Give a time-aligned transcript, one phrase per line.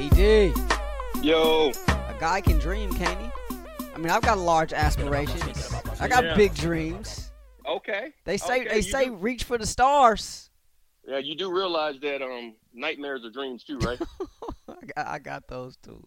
[0.00, 0.54] ED.
[1.22, 1.72] Yo.
[1.88, 3.28] A guy can dream, can't he?
[3.94, 5.74] I mean, I've got large aspirations.
[6.00, 6.34] I got Yeah.
[6.36, 7.30] big dreams.
[7.66, 8.14] Okay.
[8.24, 10.48] They say Okay, they you say do- reach for the stars.
[11.06, 14.00] Yeah, you do realize that um nightmares are dreams too, right?
[14.68, 16.02] I got, I got those too.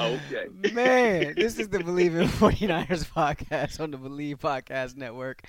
[0.00, 0.46] Okay.
[0.72, 5.42] Man, this is the Believe in 49ers podcast on the Believe Podcast Network.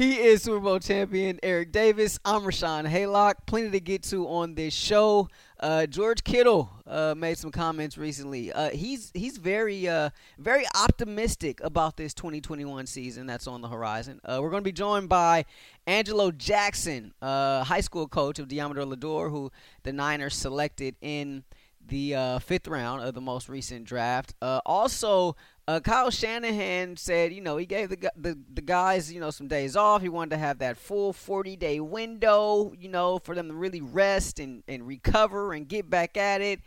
[0.00, 2.18] He is Super Bowl champion Eric Davis.
[2.24, 3.34] I'm Rashawn Haylock.
[3.44, 5.28] Plenty to get to on this show.
[5.62, 8.50] Uh, George Kittle uh, made some comments recently.
[8.50, 10.08] Uh, he's he's very uh,
[10.38, 14.22] very optimistic about this 2021 season that's on the horizon.
[14.24, 15.44] Uh, we're going to be joined by
[15.86, 21.44] Angelo Jackson, uh, high school coach of Deommodore Lenoir, who the Niners selected in
[21.86, 24.32] the fifth round of the most recent draft.
[24.40, 25.36] Also,
[25.70, 29.46] uh, Kyle Shanahan said, you know, he gave the, the the guys, you know, some
[29.46, 30.02] days off.
[30.02, 33.80] He wanted to have that full 40 day window, you know, for them to really
[33.80, 36.60] rest and, and recover and get back at it.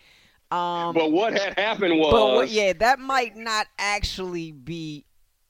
[0.51, 5.05] Um, but what had happened was but what, yeah, that might not actually be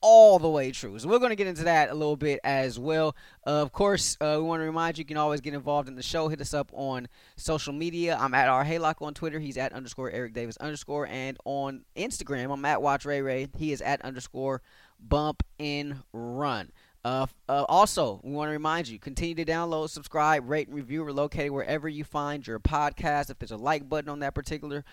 [0.06, 0.98] all the way true.
[0.98, 3.16] So we're going to get into that a little bit as well.
[3.46, 5.94] Uh, of course, uh, we want to remind you you can always get involved in
[5.94, 6.28] the show.
[6.28, 8.18] Hit us up on social media.
[8.20, 9.40] I'm at R Haylock on Twitter.
[9.40, 11.06] He's at underscore Eric Davis underscore.
[11.06, 13.48] And on Instagram, I'm at Watch Ray Ray.
[13.56, 14.60] He is at underscore
[15.00, 16.70] Bump in Run.
[17.02, 21.02] Uh, uh, also, we want to remind you continue to download, subscribe, rate, and review.
[21.02, 23.30] We're located wherever you find your podcast.
[23.30, 24.84] If there's a like button on that particular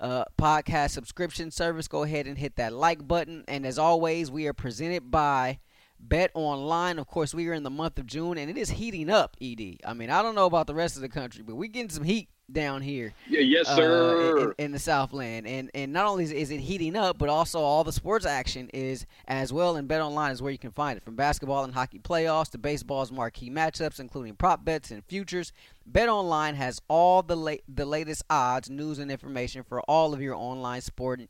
[0.00, 3.44] uh, podcast subscription service, go ahead and hit that like button.
[3.46, 5.60] And as always, we are presented by
[6.00, 6.98] Bet Online.
[6.98, 9.36] Of course, we are in the month of June, and it is heating up.
[9.40, 11.90] Ed, I mean, I don't know about the rest of the country, but we're getting
[11.90, 14.54] some heat down here yeah, yes, uh, sir.
[14.58, 17.60] in, in the Southland, and and not only is, is it heating up, but also
[17.60, 19.76] all the sports action is as well.
[19.76, 22.58] And Bet Online is where you can find it, from basketball and hockey playoffs to
[22.58, 25.52] baseball's marquee matchups, including prop bets and futures.
[25.92, 30.22] Bet Online has all the la- the latest odds, news, and information for all of
[30.22, 31.22] your online sport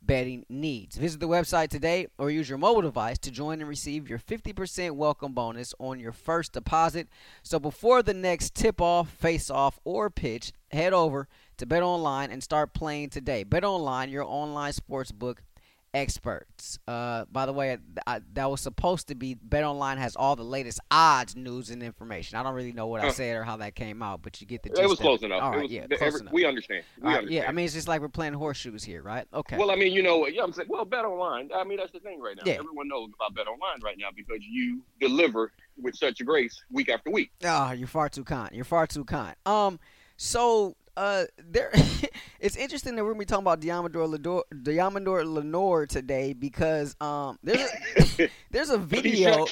[0.00, 0.96] betting needs.
[0.96, 4.92] Visit the website today or use your mobile device to join and receive your 50%
[4.92, 7.08] welcome bonus on your first deposit.
[7.42, 11.28] So before the next tip off, face off, or pitch, head over
[11.58, 13.44] to Bet Online and start playing today.
[13.44, 15.38] Bet Online, your online sportsbook
[15.94, 16.78] experts.
[16.86, 17.76] Uh, by the way,
[18.06, 21.82] I, that was supposed to be Bet Online has all the latest odds, news, and
[21.82, 22.38] information.
[22.38, 24.62] I don't really know what I said or how that came out, but you get
[24.62, 25.42] the it gist was of close enough.
[25.42, 26.32] All It was- yeah, the- close every- enough.
[26.32, 26.84] We understand.
[26.98, 27.34] We right, understand.
[27.34, 29.26] yeah, I mean it's just like we're playing horseshoes here, right?
[29.32, 29.56] Okay.
[29.56, 31.50] Well, I mean, you know, yeah, I'm saying, well, bet online.
[31.54, 32.42] I mean, that's the thing right now.
[32.46, 32.54] Yeah.
[32.54, 37.10] Everyone knows about bet online right now because you deliver with such grace week after
[37.10, 37.30] week.
[37.44, 38.50] Oh, you're far too kind.
[38.54, 39.34] You're far too kind.
[39.46, 39.78] Um,
[40.16, 41.70] so uh, there,
[42.40, 47.38] it's interesting that we're gonna be talking about Deommodore Lenoir, Deommodore Lenoir today because um,
[47.42, 47.70] there's
[48.18, 49.46] a, there's a video.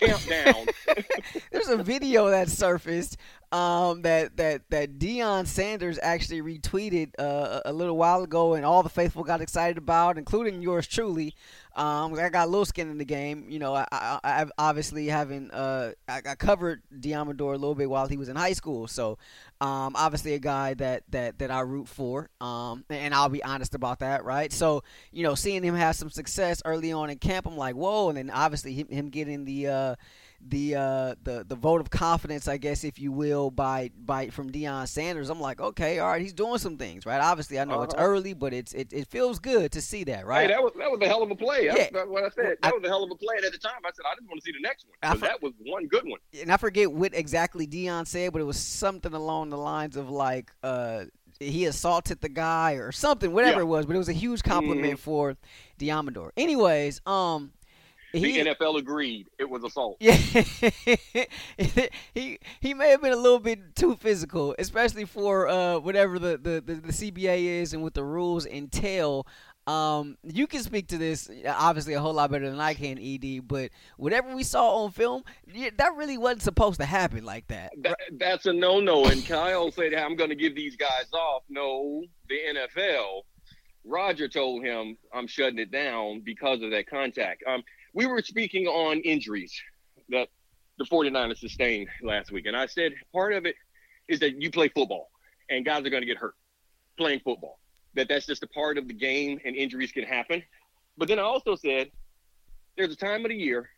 [1.52, 3.16] there's a video that surfaced
[3.52, 8.82] um, that that that Deion Sanders actually retweeted uh, a little while ago, and all
[8.82, 11.34] the faithful got excited about, including yours truly.
[11.76, 13.74] Um, I got a little skin in the game, you know.
[13.74, 18.16] I, I, I've obviously having uh, I, I covered Deommodore a little bit while he
[18.16, 19.18] was in high school, so
[19.60, 22.30] um, obviously a guy that that that I root for.
[22.40, 24.52] Um, and I'll be honest about that, right?
[24.52, 28.08] So you know, seeing him have some success early on in camp, I'm like, whoa,
[28.08, 29.94] and then obviously him, him getting the uh,
[30.40, 34.50] the uh, the the vote of confidence, I guess, if you will, by by from
[34.50, 35.30] Deion Sanders.
[35.30, 37.20] I'm like, okay, all right, he's doing some things, right?
[37.20, 38.04] Obviously, I know it's Uh-huh.
[38.04, 40.42] early, but it's it, it feels good to see that, right?
[40.48, 41.66] Hey, that was that was a hell of a play.
[41.66, 41.88] That's, Yeah.
[41.92, 42.56] that's what I said.
[42.62, 43.34] I- That was a hell of a play.
[43.36, 44.96] And at the time, I said I just want to see the next one.
[45.02, 46.20] I for- that was one good one.
[46.40, 50.10] and I forget what exactly Deion said, but it was something along the lines of
[50.10, 51.04] like uh,
[51.40, 53.62] he assaulted the guy or something, whatever Yeah.
[53.62, 53.84] it was.
[53.86, 55.36] But it was a huge compliment for
[55.78, 56.30] Deommodore.
[56.36, 57.52] Anyways, um,
[58.20, 59.96] The he NFL agreed it was assault.
[60.00, 60.12] yeah,
[62.14, 66.38] he he may have been a little bit too physical, especially for uh, whatever the,
[66.38, 69.26] the, the, the CBA is and what the rules entail.
[69.66, 73.48] Um, you can speak to this obviously a whole lot better than I can, Ed.
[73.48, 75.24] But whatever we saw on film,
[75.76, 77.72] that really wasn't supposed to happen like that.
[77.82, 79.06] That, that's a no-no.
[79.06, 83.22] And Kyle said, "I'm going to give these guys off." No, the NFL.
[83.84, 87.62] Roger told him, "I'm shutting it down because of that contact." Um,
[87.96, 89.58] we were speaking on injuries
[90.10, 90.28] that
[90.78, 93.56] the 49ers sustained last week, and I said part of it
[94.06, 95.08] is that you play football,
[95.48, 96.34] and guys are going to get hurt
[96.98, 97.58] playing football.
[97.94, 100.42] That that's just a part of the game, and injuries can happen.
[100.98, 101.90] But then I also said
[102.76, 103.70] there's a time of the year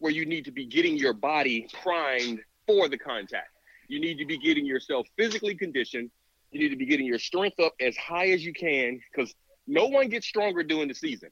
[0.00, 3.48] where you need to be getting your body primed for the contact.
[3.88, 6.10] You need to be getting yourself physically conditioned.
[6.50, 9.34] You need to be getting your strength up as high as you can because
[9.66, 11.30] no one gets stronger during the season.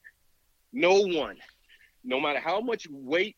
[0.73, 1.37] No one.
[2.05, 3.37] No matter how much weight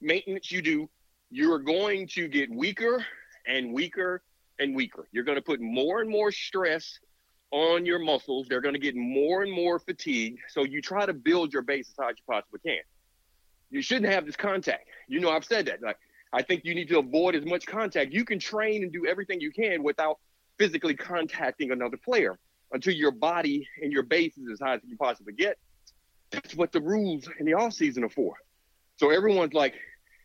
[0.00, 0.88] maintenance you do,
[1.30, 3.04] you're going to get weaker
[3.46, 4.22] and weaker
[4.58, 5.06] and weaker.
[5.12, 6.98] You're going to put more and more stress
[7.50, 8.46] on your muscles.
[8.48, 10.40] They're going to get more and more fatigued.
[10.48, 12.80] So you try to build your base as high as you possibly can.
[13.70, 14.88] You shouldn't have this contact.
[15.08, 15.82] You know, I've said that.
[15.82, 15.96] Like,
[16.32, 18.12] I think you need to avoid as much contact.
[18.12, 20.18] You can train and do everything you can without
[20.58, 22.38] physically contacting another player
[22.72, 25.58] until your body and your base is as high as you can possibly get.
[26.34, 28.34] That's what the rules in the off season are for.
[28.96, 29.74] So everyone's like,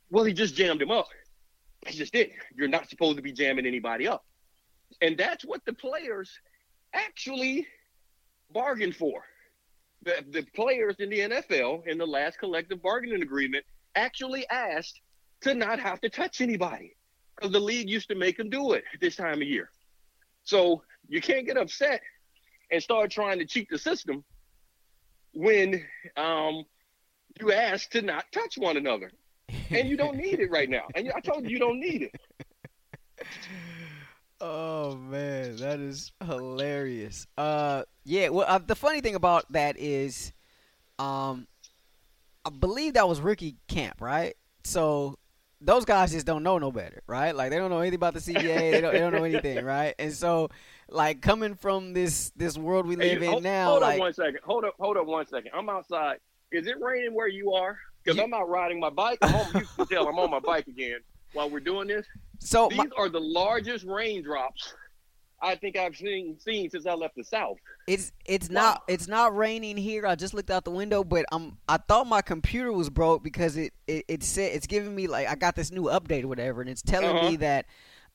[0.10, 1.08] well, he just jammed him up.
[1.86, 2.32] He just did.
[2.56, 4.26] You're not supposed to be jamming anybody up.
[5.02, 6.32] And that's what the players
[6.94, 7.68] actually
[8.52, 9.24] bargained for.
[10.04, 13.66] The, the players in the NFL in the last collective bargaining agreement
[13.96, 15.02] actually asked
[15.42, 16.96] to not have to touch anybody
[17.36, 19.70] because the league used to make them do it this time of year.
[20.44, 22.02] So you can't get upset
[22.72, 24.24] and start trying to cheat the system
[25.34, 25.84] when
[26.18, 26.64] um,
[27.40, 29.12] you ask to not touch one another.
[29.72, 30.84] And you don't need it right now.
[30.96, 32.16] And I told you you don't need it.
[34.42, 37.28] Oh man, that is hilarious.
[37.38, 38.30] Uh, yeah.
[38.30, 40.32] Well, uh, the funny thing about that is,
[40.98, 41.46] um,
[42.46, 44.36] I believe that was rookie camp, right?
[44.64, 45.18] So
[45.60, 47.36] those guys just don't know no better, right?
[47.36, 48.72] Like they don't know anything about the CBA.
[48.72, 48.94] they don't.
[48.94, 49.94] They don't know anything, right?
[50.00, 50.50] And so,
[50.92, 54.00] like coming from this this world we live Hey, in hold, now, hold like up
[54.00, 54.40] one second.
[54.44, 55.52] Hold up, hold up one second.
[55.54, 56.18] I'm outside.
[56.52, 57.78] Is it raining where you are?
[58.04, 59.20] Because I'm out riding my bike.
[59.22, 61.00] I'm on, you can tell I'm on my bike again
[61.34, 62.06] while we're doing this.
[62.40, 64.74] so These my, are the largest raindrops
[65.42, 67.58] I think I've seen seen since I left the South.
[67.88, 68.56] It's it's Wow.
[68.56, 70.06] not it's not raining here.
[70.06, 73.58] I just looked out the window, but I'm I thought my computer was broke because
[73.58, 76.62] it it, it said it's giving me like I got this new update or whatever,
[76.62, 77.30] and it's telling Uh-huh.
[77.32, 77.66] me that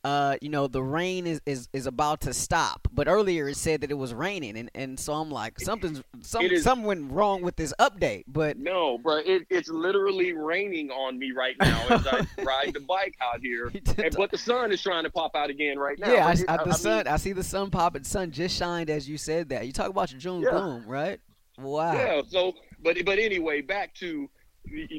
[0.04, 2.86] uh you know the rain is, is is about to stop.
[2.92, 6.44] But earlier it said that it was raining, and and so I'm like something's some
[6.44, 8.24] is- something went wrong with this update.
[8.28, 12.80] But No, bro, it, it's literally raining on me right now as I ride the
[12.80, 13.72] bike out here.
[13.98, 16.12] And, but the sun is trying to pop out again right now.
[16.12, 18.04] yeah, I, I, I the mean, sun I see the sun popping.
[18.04, 19.66] Sun just shined as you said that.
[19.66, 20.50] You talk about your June Yeah.
[20.50, 21.18] gloom, right?
[21.58, 21.94] Wow.
[21.94, 22.22] Yeah.
[22.28, 22.52] So,
[22.82, 24.28] but but anyway, back to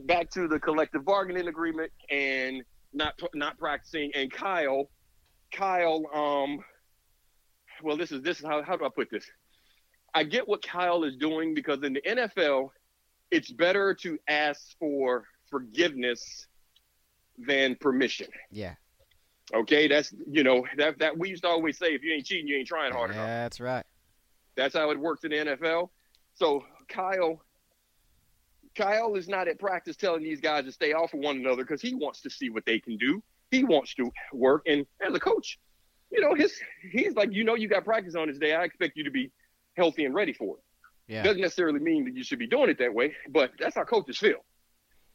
[0.06, 2.64] back to the collective bargaining agreement and
[2.96, 4.12] not not practicing.
[4.16, 4.90] And Kyle,
[5.52, 6.60] Kyle, um,
[7.84, 9.26] well, this is this is how how do I put this?
[10.14, 12.70] I get what Kyle is doing because in the NFL,
[13.32, 16.48] it's better to ask for forgiveness
[17.38, 18.28] than permission.
[18.50, 18.76] Yeah.
[19.54, 22.48] Okay, that's you know that that we used to always say if you ain't cheating,
[22.48, 23.28] you ain't trying hard enough.
[23.28, 23.86] That's right.
[24.56, 25.90] That's how it works in the NFL.
[26.34, 27.42] So Kyle,
[28.76, 31.82] Kyle is not at practice telling these guys to stay off of one another because
[31.82, 33.24] he wants to see what they can do.
[33.52, 35.60] He wants to work, and as a coach,
[36.12, 36.54] you know his
[36.92, 38.54] he's like, you know, you got practice on this day.
[38.54, 39.32] I expect you to be
[39.78, 40.64] healthy and ready for it.
[41.08, 41.24] Yeah.
[41.24, 44.18] Doesn't necessarily mean that you should be doing it that way, but that's how coaches
[44.18, 44.44] feel.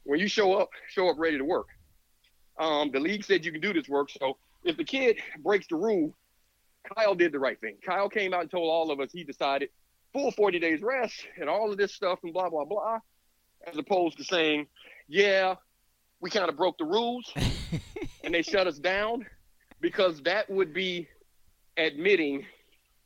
[0.05, 1.67] When you show up, show up ready to work.
[2.59, 5.77] Um, the league said you can do this work, so if the kid breaks the
[5.77, 6.15] rule,
[6.95, 7.77] Kyle did the right thing.
[7.85, 9.71] Kyle came out and told all of us he decided
[10.13, 12.99] full 40 days rest and all of this stuff and blah blah blah,
[13.67, 14.67] as opposed to saying,
[15.09, 15.55] yeah,
[16.21, 17.33] we kind of broke the rules
[18.25, 19.27] and they shut us down,
[19.81, 21.09] because that would be
[21.77, 22.45] admitting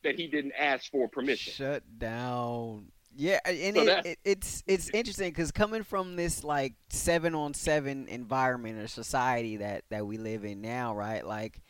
[0.02, 1.52] that he didn't ask for permission.
[1.52, 2.86] Shut down.
[3.16, 7.54] Yeah, and So it, it, it's it's interesting because coming from this like seven on
[7.54, 11.24] seven environment or society that that we live in now, right?
[11.24, 11.60] Like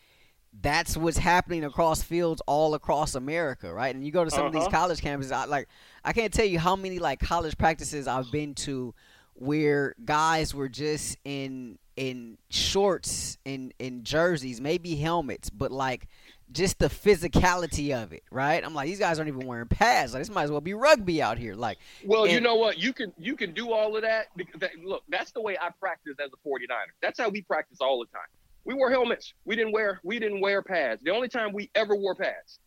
[0.62, 3.94] that's what's happening across fields all across America, right?
[3.94, 4.70] And you go to some of these Uh-huh.
[4.70, 5.68] college campuses, I like
[6.04, 8.94] I can't tell you how many like college practices I've been to
[9.34, 16.08] where guys were just in in shorts and in jerseys, maybe helmets, but like
[16.52, 18.64] just the physicality of it, right?
[18.64, 20.12] I'm like, these guys aren't even wearing pads.
[20.12, 21.54] Like, this might as well be rugby out here.
[21.54, 22.78] Like, Well, you know what?
[22.78, 25.70] You can you can do all of that because that, look, that's the way I
[25.80, 26.92] practice as a 49er.
[27.00, 28.28] That's how we practice all the time.
[28.64, 29.34] We wore helmets.
[29.44, 31.02] We didn't wear we didn't wear pads.
[31.02, 32.58] The only time we ever wore pads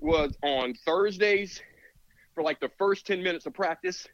[0.00, 1.60] was on Thursdays
[2.34, 4.06] for like the first 10 minutes of practice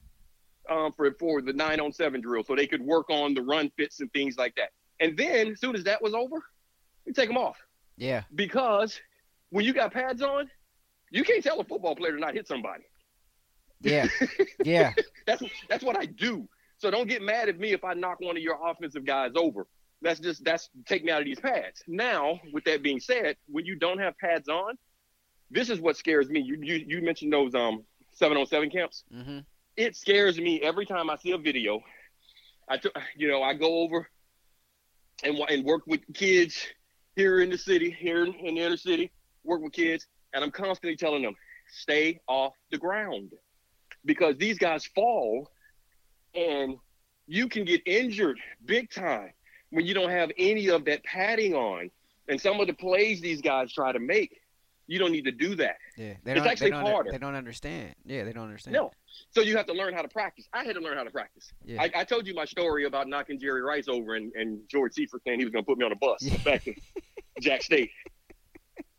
[0.70, 3.70] um, for for the 9 on 7 drill so they could work on the run
[3.76, 4.70] fits and things like that.
[5.00, 6.42] And then as soon as that was over,
[7.06, 7.56] we take them off
[7.98, 9.00] yeah, because
[9.50, 10.48] when you got pads on,
[11.10, 12.84] you can't tell a football player to not hit somebody.
[13.80, 14.06] yeah,
[14.64, 14.92] yeah,
[15.26, 16.48] That's that's what I do.
[16.76, 19.66] So don't get mad at me if I knock one of your offensive guys over.
[20.02, 21.82] That's just that's take me out of these pads.
[21.88, 24.76] Now, with that being said, when you don't have pads on,
[25.50, 26.40] this is what scares me.
[26.40, 29.04] You you, you mentioned those um seven on seven camps.
[29.12, 29.38] hmm
[29.76, 31.80] It scares me every time I see a video.
[32.68, 34.08] I took you know I go over
[35.24, 36.66] and and work with kids
[37.16, 39.10] here in the city, here in the inner city,
[39.44, 41.34] work with kids, and I'm constantly telling them
[41.68, 43.32] stay off the ground
[44.04, 45.50] because these guys fall
[46.34, 46.76] and
[47.26, 49.32] you can get injured big time
[49.70, 51.90] when you don't have any of that padding on.
[52.28, 54.40] And some of the plays these guys try to make,
[54.86, 55.76] You don't need to do that.
[55.96, 57.10] Yeah, they It's don't, actually they don't, harder.
[57.10, 57.94] They don't understand.
[58.04, 58.74] Yeah, they don't understand.
[58.74, 58.90] No.
[59.30, 60.46] So you have to learn how to practice.
[60.52, 61.52] I had to learn how to practice.
[61.64, 61.82] Yeah.
[61.82, 65.22] I, I told you my story about knocking Jerry Rice over and, and George Seifert
[65.26, 66.36] saying he was going to put me on a bus Yeah.
[66.44, 66.74] back to
[67.40, 67.90] Jack State.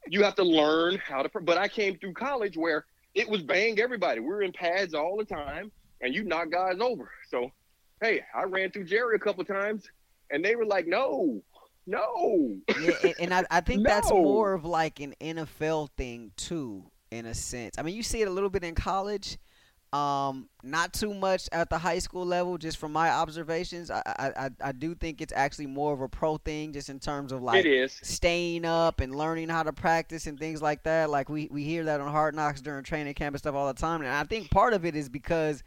[0.07, 1.29] You have to learn how to.
[1.41, 4.19] But I came through college where it was bang everybody.
[4.21, 5.71] We were in pads all the time,
[6.01, 7.11] and you knock guys over.
[7.29, 7.51] So,
[8.01, 9.83] hey, I ran through Jerry a couple times,
[10.31, 11.41] and they were like, "No,
[11.85, 16.85] no." yeah, and, and I, I think that's more of like an NFL thing too,
[17.11, 17.77] in a sense.
[17.77, 19.37] I mean, you see it a little bit in college,
[19.91, 22.57] um, not too much at the high school level.
[22.59, 26.07] Just from my observations, I I, I, I do think it's actually more of a
[26.07, 30.37] pro thing, just in terms of like staying up and learning how to practice and
[30.37, 31.09] things like that.
[31.09, 33.79] Like we, we hear that on Hard Knocks during training camp and stuff all the
[33.79, 34.01] time.
[34.01, 35.63] And I think part of it is because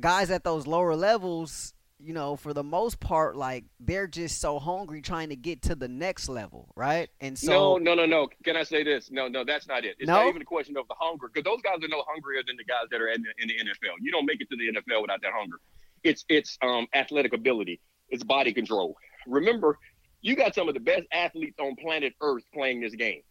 [0.00, 4.58] guys at those lower levels, you know, for the most part, like they're just so
[4.58, 7.08] hungry trying to get to the next level, right?
[7.20, 8.28] And so no, no, no, no.
[8.44, 9.10] Can I say this?
[9.10, 9.96] No, no, that's not it.
[9.98, 10.14] It's No?
[10.14, 12.64] not even a question of the hunger because those guys are no hungrier than the
[12.64, 13.94] guys that are in the, in the NFL.
[14.00, 15.56] You don't make it to the NFL without that hunger.
[16.02, 17.80] It's it's um, athletic ability.
[18.08, 18.96] It's body control.
[19.26, 19.78] Remember,
[20.20, 23.22] you got some of the best athletes on planet Earth playing this game.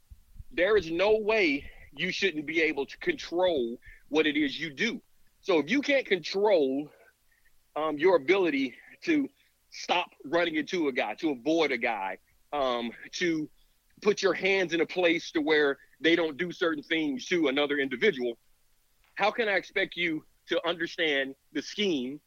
[0.54, 3.78] There is no way you shouldn't be able to control
[4.10, 5.02] what it is you do.
[5.42, 6.90] So if you can't control
[7.76, 9.30] um, your ability to
[9.72, 12.18] stop running into a guy, to avoid a guy,
[12.54, 13.50] um, to
[14.02, 17.78] put your hands in a place to where they don't do certain things to another
[17.78, 18.38] individual,
[19.16, 22.20] how can I expect you to understand the scheme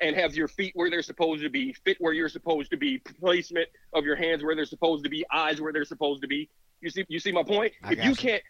[0.00, 2.98] and have your feet where they're supposed to be, fit where you're supposed to be,
[2.98, 6.48] placement of your hands where they're supposed to be, eyes where they're supposed to be?
[6.80, 7.74] You see, you see my point?
[7.84, 8.16] I if you you.
[8.16, 8.42] can't,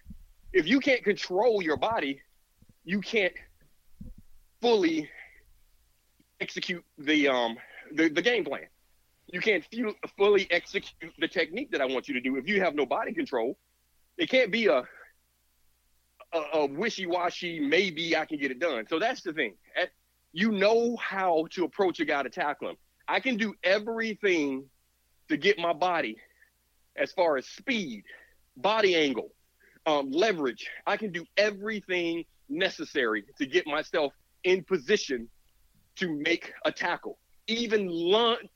[0.53, 2.21] if you can't control your body,
[2.85, 3.35] you can't
[4.61, 5.09] fully
[6.41, 7.57] execute the um
[7.93, 8.67] the, the game plan.
[9.27, 12.61] You can't fu- fully execute the technique that I want you to do if you
[12.61, 13.57] have no body control.
[14.19, 14.83] It can't be a
[16.33, 17.61] a, a wishy-washy.
[17.61, 18.87] Maybe I can get it done.
[18.89, 19.55] So that's the thing.
[20.33, 22.77] You know how to approach a guy to tackle him.
[23.09, 24.67] I can do everything
[25.29, 26.17] to get my body
[26.97, 28.05] as far as speed,
[28.57, 29.33] body angle,
[29.87, 30.69] um, leverage.
[30.87, 34.13] I can do everything necessary to get myself
[34.45, 35.29] in position
[35.97, 37.19] to make a tackle.
[37.47, 38.49] Even lunge,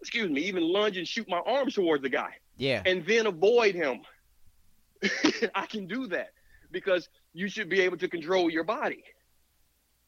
[0.00, 3.74] excuse me, even lunge and shoot my arms towards the guy yeah, and then avoid
[3.74, 4.02] him.
[5.54, 6.30] I can do that
[6.70, 9.02] because you should be able to control your body.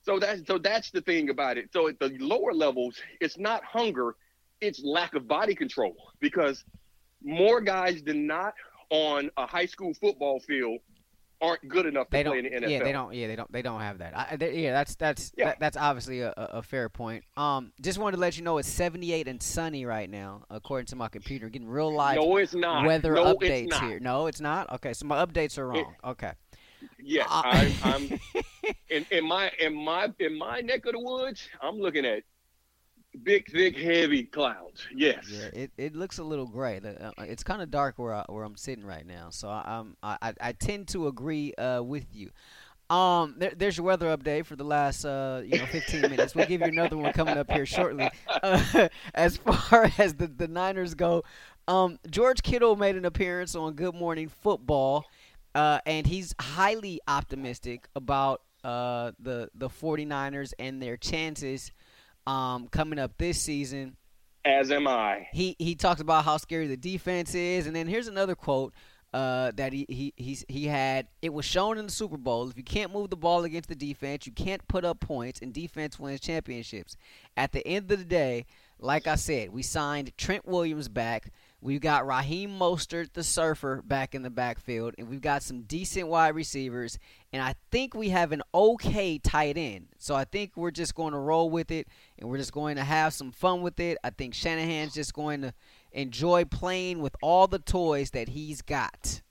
[0.03, 1.71] So that's so that's the thing about it.
[1.73, 4.17] So at the lower levels, it's not hunger,
[4.61, 6.65] it's lack of body control because
[7.23, 8.55] more guys than not
[8.91, 10.81] on a high school football field
[11.41, 12.47] aren't good enough to they play don't.
[12.47, 12.71] in the NFL.
[12.71, 13.15] Yeah, they don't.
[13.15, 13.53] Yeah, they don't.
[13.53, 14.17] They don't have that.
[14.17, 15.47] I, they, yeah, that's that's Yeah.
[15.47, 17.25] That, that's obviously a, a fair point.
[17.37, 20.97] Um, just wanted to let you know it's 78 and sunny right now, according to
[20.97, 21.49] my computer.
[21.49, 22.87] Getting real live No, it's not.
[22.87, 23.83] weather no, updates not.
[23.85, 24.01] here.
[24.01, 24.73] No, it's not.
[24.75, 25.95] Okay, so my updates are wrong.
[26.05, 26.33] okay.
[27.03, 28.21] Yes, Uh, I'm, I'm
[28.91, 31.49] in, in my in my in my neck of the woods.
[31.63, 32.23] I'm looking at
[33.23, 34.87] big, thick, heavy clouds.
[34.95, 35.25] Yes.
[35.31, 36.81] Yeah, it, it looks a little gray.
[36.85, 40.35] Uh, It's kind of dark where I, where I'm sitting right now, so I'm I-
[40.41, 42.31] I tend to agree uh, with you.
[42.91, 46.35] Um, there, there's your weather update for the last uh, you know 15 minutes.
[46.35, 48.11] We'll give you another one coming up here shortly.
[48.43, 51.25] Uh, as far as the, the Niners go,
[51.67, 55.07] um, George Kittle made an appearance on Good Morning Football,
[55.55, 61.71] uh, and he's highly optimistic about uh, the the 49ers and their chances
[62.27, 63.97] um, coming up this season
[64.45, 65.29] As am I.
[65.33, 68.75] he he talks about how scary the defense is, and then here's another quote
[69.13, 71.07] uh, that he he he's, he had.
[71.23, 72.49] It was shown in the Super Bowl.
[72.51, 75.53] If you can't move the ball against the defense, you can't put up points, and
[75.53, 76.97] defense wins championships.
[77.37, 78.47] At the end of the day,
[78.81, 81.31] like I said, we signed Trent Williams back.
[81.65, 86.09] We've got Raheem Mostert, the surfer, back in the backfield, and we've got some decent
[86.09, 86.99] wide receivers.
[87.33, 89.87] And I think we have an okay tight end.
[89.99, 92.85] So I think we're just going to roll with it, and we're just going to
[92.85, 93.97] have some fun with it.
[94.05, 95.55] I think Shanahan's just going to
[95.91, 99.23] enjoy playing with all the toys that he's got.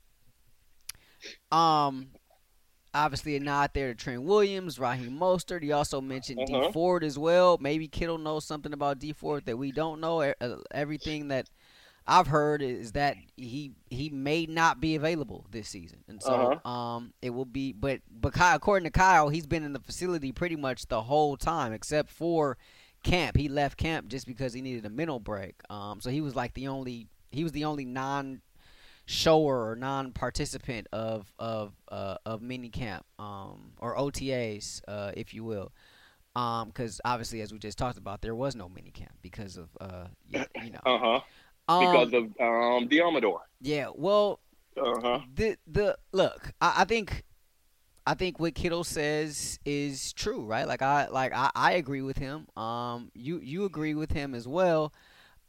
[1.52, 2.08] Um,
[2.92, 5.62] obviously a nod there to Trent Williams, Raheem Mostert.
[5.62, 6.72] He also mentioned D Uh-huh.
[6.72, 7.58] Ford as well.
[7.60, 10.20] Maybe Kittle knows something about Dee Ford that we don't know.
[10.22, 11.48] Uh, Everything that
[12.06, 16.70] I've heard is that he he may not be available this season, and so Uh-huh.
[16.70, 17.72] um it will be.
[17.72, 21.36] But but Kyle, according to Kyle, he's been in the facility pretty much the whole
[21.36, 22.58] time except for
[23.02, 23.36] camp.
[23.36, 25.54] He left camp just because he needed a mental break.
[25.70, 28.42] Um, so he was like the only he was the only non
[29.06, 35.32] shower or non participant of of uh, of mini camp um, or OTAs, uh, if
[35.34, 35.72] you will.
[36.36, 39.68] Um, Because obviously, as we just talked about, there was no mini camp because of
[39.80, 41.20] uh, you, you know Uh huh.
[41.68, 43.40] Um, Because of um, Deommodore.
[43.60, 44.40] yeah, well,
[44.76, 45.20] Uh huh.
[45.34, 47.24] the the look, I, I think
[48.06, 50.66] I think what Kittle says is true, right?
[50.66, 52.46] Like I like I, I agree with him.
[52.56, 54.92] Um you you agree with him as well.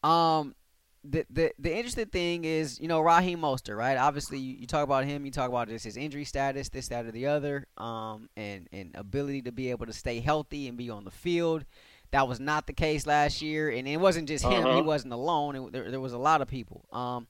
[0.03, 0.55] Um
[1.03, 3.97] the, the the interesting thing is, you know, Raheem Mostert, right?
[3.97, 7.05] Obviously, you, you talk about him, you talk about just his injury status, this, that,
[7.05, 10.89] or the other, um, and and ability to be able to stay healthy and be
[10.89, 11.65] on the field.
[12.15, 14.77] That was not the case last year, and it wasn't just him; Uh-huh.
[14.77, 15.55] he wasn't alone.
[15.57, 16.85] It, there, there was a lot of people.
[16.93, 17.27] Um,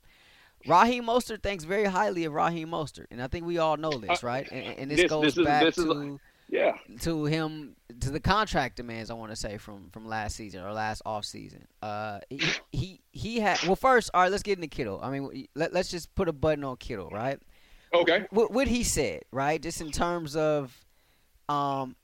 [0.67, 4.23] Raheem Mostert thinks very highly of Raheem Mostert, and I think we all know this,
[4.23, 4.47] Uh, right?
[4.51, 6.73] And, and this, this- goes this is- back to Yeah.
[7.01, 9.09] to him to the contract demands.
[9.09, 11.67] I want to say from from last season or last off season.
[11.81, 12.39] Uh, he
[12.71, 13.75] he, he had well.
[13.75, 14.99] First, all right, let's get into Kittle.
[15.01, 17.39] I mean, let, let's just put a button on Kittle, right?
[17.91, 18.27] Okay.
[18.29, 19.59] What what he said, right?
[19.59, 20.77] Just in terms of
[21.49, 21.95] um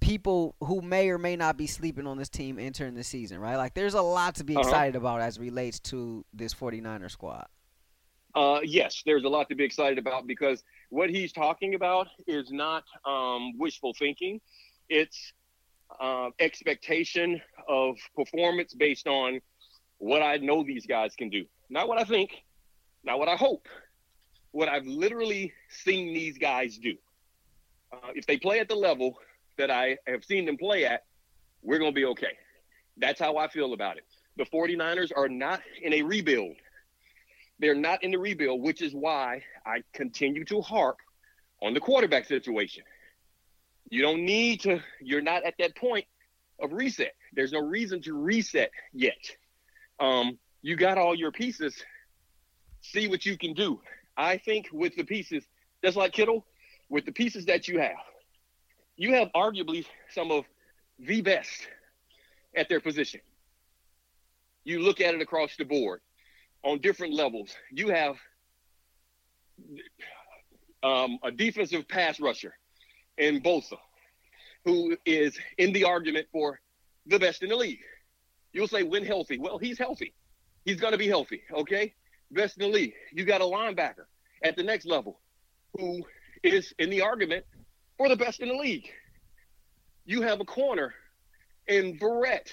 [0.00, 3.56] people who may or may not be sleeping on this team entering the season, right?
[3.56, 4.62] Like there's a lot to be Uh-huh.
[4.68, 7.46] excited about as it relates to this 49er squad.
[8.34, 12.50] Uh, yes, there's a lot to be excited about because what he's talking about is
[12.50, 14.40] not um, wishful thinking.
[14.88, 15.32] It's
[16.00, 19.40] uh, expectation of performance based on
[19.98, 21.44] what I know these guys can do.
[21.68, 22.30] Not what I think,
[23.04, 23.66] not what I hope,
[24.52, 26.94] what I've literally seen these guys do.
[27.92, 29.18] Uh, if they play at the level
[29.60, 31.04] that I have seen them play at,
[31.62, 32.38] we're going to be okay.
[32.96, 34.04] That's how I feel about it.
[34.36, 36.56] The 49ers are not in a rebuild.
[37.58, 40.96] They're not in the rebuild, which is why I continue to harp
[41.62, 42.84] on the quarterback situation.
[43.90, 46.06] You don't need to, you're not at that point
[46.58, 47.12] of reset.
[47.34, 49.18] There's no reason to reset yet.
[49.98, 51.76] Um, you got all your pieces.
[52.80, 53.80] See what you can do.
[54.16, 55.44] I think with the pieces,
[55.84, 56.46] just like Kittle,
[56.88, 57.96] with the pieces that you have,
[59.00, 60.44] you have arguably some of
[60.98, 61.66] the best
[62.54, 63.20] at their position.
[64.62, 66.02] You look at it across the board
[66.62, 67.48] on different levels.
[67.72, 68.16] You have
[70.82, 72.52] um, a defensive pass rusher
[73.16, 73.78] in Bosa,
[74.66, 76.60] who is in the argument for
[77.06, 77.80] the best in the league.
[78.52, 79.38] You'll say when healthy.
[79.38, 80.12] Well, he's healthy.
[80.66, 81.40] He's going to be healthy.
[81.54, 81.94] Okay,
[82.32, 82.92] best in the league.
[83.14, 84.04] You got a linebacker
[84.44, 85.20] at the next level
[85.78, 86.02] who
[86.42, 87.46] is in the argument
[88.00, 88.88] for the best in the league.
[90.06, 90.94] You have a corner
[91.68, 92.50] in Verrett,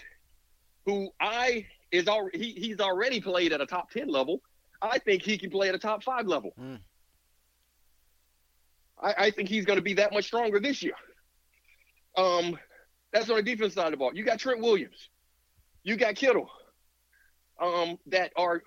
[0.86, 4.42] who I is already he, he's already played at a top ten level.
[4.82, 6.52] I think he can play at a top five level.
[6.60, 6.80] Mm.
[9.02, 10.96] I, I think he's going to be that much stronger this year.
[12.18, 12.60] Um,
[13.14, 14.12] that's on the defense side of the ball.
[14.14, 15.10] You got Trent Williams,
[15.82, 16.50] you got Kittle,
[17.62, 18.64] um, that are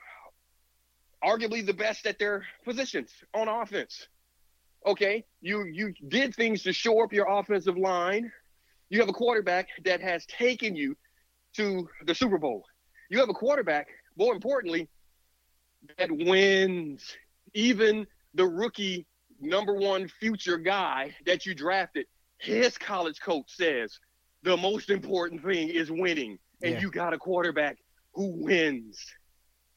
[1.23, 4.09] arguably the best at their positions on offense.
[4.87, 8.33] Okay, you you did things to shore up your offensive line.
[8.89, 10.97] You have a quarterback that has taken you
[11.55, 12.65] to the Super Bowl.
[13.11, 14.89] You have a quarterback, more importantly,
[15.99, 17.05] that wins.
[17.55, 19.07] Even the rookie
[19.41, 22.07] number one future guy that you drafted,
[22.39, 23.99] his college coach says
[24.43, 26.39] the most important thing is winning.
[26.63, 26.81] And Yeah.
[26.81, 27.77] you got a quarterback
[28.15, 29.05] who wins.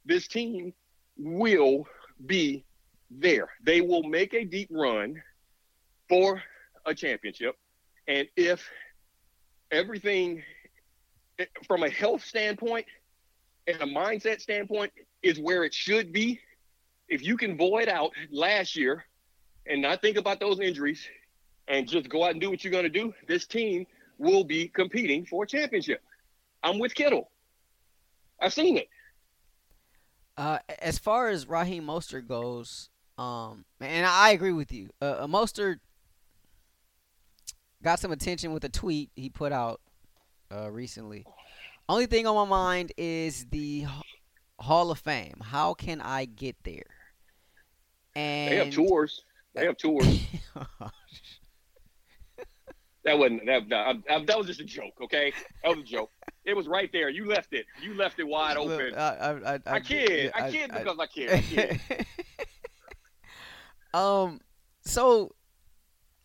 [0.05, 0.73] This team
[1.17, 1.87] will
[2.25, 2.65] be
[3.19, 3.49] there.
[3.63, 5.21] They will make a deep run
[6.09, 6.41] for
[6.85, 7.55] a championship.
[8.07, 8.69] And if
[9.71, 10.43] everything
[11.67, 12.85] from a health standpoint
[13.67, 16.39] and a mindset standpoint is where it should be,
[17.07, 19.05] if you can void out last year
[19.65, 21.07] and not think about those injuries
[21.67, 23.85] and just go out and do what you're going to do, this team
[24.17, 26.01] will be competing for a championship.
[26.61, 27.29] I'm with Kittle.
[28.39, 28.89] I've seen it.
[30.35, 34.89] Uh, as far as Raheem Mostert goes, um, and I agree with you.
[35.01, 35.79] Uh, uh, Mostert
[37.83, 39.81] got some attention with a tweet he put out
[40.51, 41.25] uh, recently.
[41.89, 43.85] Only thing on my mind is the
[44.59, 45.41] Hall of Fame.
[45.43, 46.83] How can I get there?
[48.15, 49.23] And They have tours.
[49.53, 50.19] They have tours.
[53.05, 53.67] That wasn't that.
[53.69, 54.93] That, I- that was just a joke.
[55.01, 56.11] Okay, that was a joke.
[56.45, 57.09] It was right there.
[57.09, 57.65] You left it.
[57.81, 58.95] You left it wide Look, open.
[58.95, 60.31] I, I, I, I kid.
[60.33, 61.29] I kid because I kid.
[61.29, 61.81] I kid.
[63.93, 64.39] um.
[64.85, 65.33] So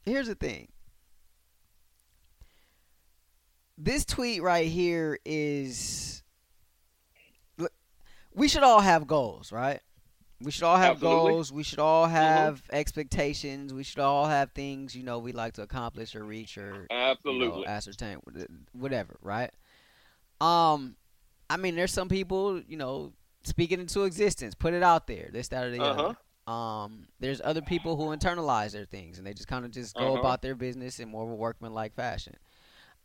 [0.03, 0.69] here's the thing.
[3.77, 6.23] This tweet right here is.
[8.35, 9.81] We should all have goals, right?
[10.41, 11.19] We should all have Absolutely.
[11.19, 11.27] Mm-hmm.
[11.35, 11.53] goals.
[11.53, 13.75] We should all have expectations.
[13.75, 16.97] We should all have things you know we like to accomplish or reach or you
[16.97, 17.67] know, Absolutely.
[17.67, 18.19] ascertain,
[18.73, 19.51] whatever, right?
[20.41, 20.95] Um,
[21.51, 25.49] I mean, there's some people, you know, speaking into existence, put it out there, this,
[25.49, 26.03] that, or the Uh-huh.
[26.05, 26.17] other.
[26.51, 30.15] Um, there's other people who internalize their things and they just kind of just go
[30.15, 30.19] Uh-huh.
[30.21, 32.37] about their business in more of a workmanlike fashion.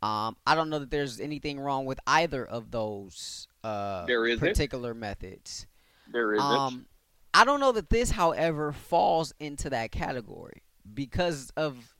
[0.01, 4.05] Um, I don't know that there's anything wrong with either of those uh,
[4.37, 5.67] particular methods.
[6.07, 6.49] There isn't.
[6.49, 6.85] Um,
[7.33, 11.95] I don't know that this, however, falls into that category because of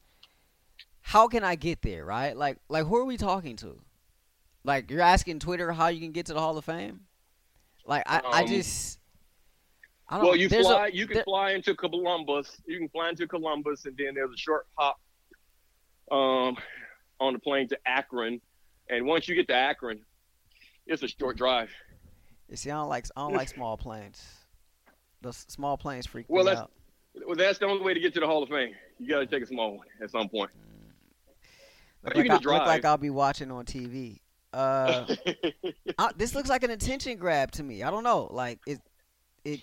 [1.02, 2.36] how can I get there, right?
[2.36, 3.82] Like, like who are we talking to?
[4.64, 7.02] Like, you're asking Twitter how you can get to the Hall of Fame?
[7.86, 9.03] Like, I, I Um, just, I don't.
[10.12, 10.88] Well, you there's a- fly.
[10.88, 12.62] you can there- fly into Columbus.
[12.68, 15.00] You can fly into Columbus, and then there's a short hop
[16.12, 16.58] um,
[17.20, 18.40] on the plane to Akron.
[18.90, 20.00] And once you get to Akron,
[20.86, 21.70] it's a short drive.
[22.50, 24.22] You see, I don't like, I don't like small planes.
[25.22, 26.72] Those small planes freak Well, me that's- out.
[27.26, 28.74] Well, that's the only way to get to the Hall of Fame.
[28.98, 30.50] You got to take a small one at some point.
[32.04, 34.20] Look you like, I, look like I'll be watching on TV.
[34.52, 35.06] Uh,
[36.00, 37.84] I, this looks like an attention grab to me.
[37.84, 38.28] I don't know.
[38.32, 38.80] Like it,
[39.46, 39.62] it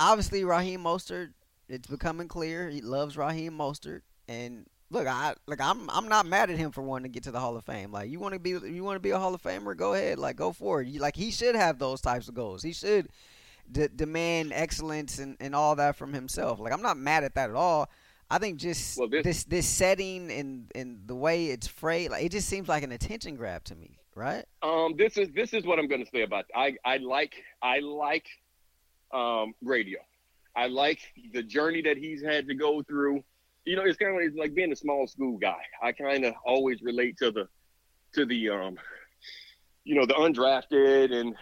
[0.00, 1.32] obviously Raheem Mostert.
[1.68, 6.50] It's becoming clear he loves Raheem Mostert, and look, I like I'm I'm not mad
[6.50, 7.92] at him for wanting to get to the Hall of Fame.
[7.92, 10.18] Like you want to be you want to be a Hall of Famer, go ahead,
[10.18, 10.88] like go for it.
[10.88, 12.62] You, like he should have those types of goals.
[12.64, 13.08] He should
[13.70, 16.58] d- demand excellence and, and all that from himself.
[16.58, 17.88] Like I'm not mad at that at all.
[18.28, 22.24] I think just Well, this- this this setting and and the way it's phrased, like
[22.24, 24.44] it just seems like an attention grab to me, right?
[24.62, 26.46] Um, this is this is what I'm going to say about.
[26.54, 28.26] I I like I like
[29.12, 29.98] um, radio.
[30.56, 31.00] I like
[31.32, 33.22] the journey that he's had to go through.
[33.64, 35.60] You know, it's kind of like, being a small school guy.
[35.82, 37.48] I kind of always relate to the
[38.14, 38.78] to the um,
[39.84, 41.36] you know, the undrafted and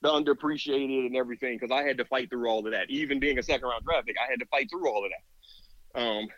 [0.00, 2.88] the underappreciated and everything because I had to fight through all of that.
[2.88, 6.00] Even being a second round draft pick, I had to fight through all of that.
[6.00, 6.28] Um,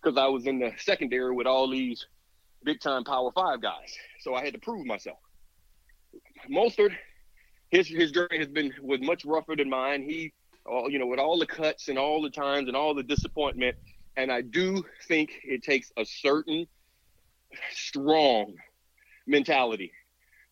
[0.00, 2.06] because I was in the secondary with all these
[2.64, 5.18] big time Power Five guys, so I had to prove myself.
[6.50, 6.92] Mostert,
[7.70, 10.02] his his journey has been was much rougher than mine.
[10.02, 10.32] He,
[10.66, 13.76] all you know, with all the cuts and all the times and all the disappointment,
[14.16, 16.66] and I do think it takes a certain
[17.72, 18.54] strong
[19.26, 19.92] mentality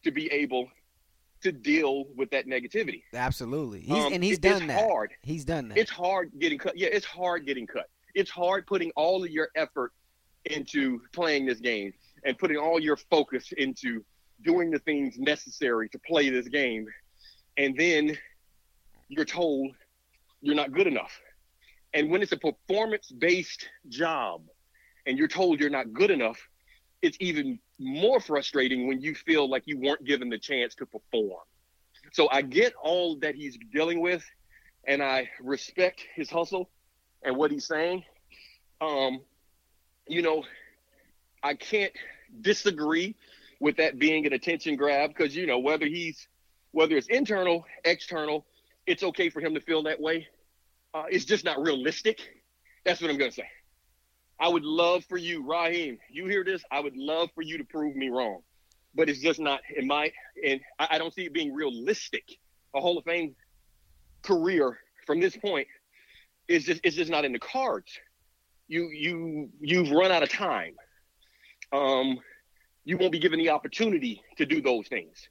[0.05, 0.69] to be able
[1.43, 3.03] to deal with that negativity.
[3.13, 3.81] Absolutely.
[3.81, 4.89] He's Um, and he's it- done it's that.
[4.89, 5.13] hard.
[5.23, 5.79] He's done that.
[5.79, 6.77] It's hard getting cut.
[6.77, 7.89] Yeah, it's hard getting cut.
[8.15, 9.93] It's hard putting all of your effort
[10.47, 11.93] into playing this game
[12.25, 14.05] and putting all your focus into
[14.43, 16.87] doing the things necessary to play this game.
[17.57, 18.17] And then
[19.09, 19.75] you're told
[20.41, 21.21] you're not good enough.
[21.95, 24.43] And when it's a performance based job
[25.07, 26.39] and you're told you're not good enough,
[27.03, 31.41] it's even more frustrating when you feel like you weren't given the chance to perform.
[32.13, 34.25] So I get all that he's dealing with
[34.87, 36.71] and I respect his hustle
[37.23, 38.05] and what he's saying.
[38.81, 39.21] Um,
[40.07, 40.45] you know,
[41.43, 41.93] I can't
[42.41, 43.15] disagree
[43.61, 46.29] with that being an attention grab because you know whether he's
[46.77, 48.45] whether it's internal, external,
[48.87, 50.29] it's okay for him to feel that way.
[50.93, 52.21] Uh, it's just not realistic.
[52.85, 53.49] That's what I'm gonna say.
[54.39, 55.97] I would love for you, Raheem.
[56.11, 56.63] You hear this?
[56.71, 58.43] I would love for you to prove me wrong,
[58.95, 60.13] but it's just not in my
[60.47, 62.25] and I, I don't see it being realistic.
[62.75, 63.35] A Hall of Fame
[64.23, 65.69] career from this point
[66.47, 67.91] is just it's just not in the cards.
[68.69, 70.75] You you you've run out of time.
[71.73, 72.19] Um,
[72.85, 75.27] you won't be given the opportunity to do those things.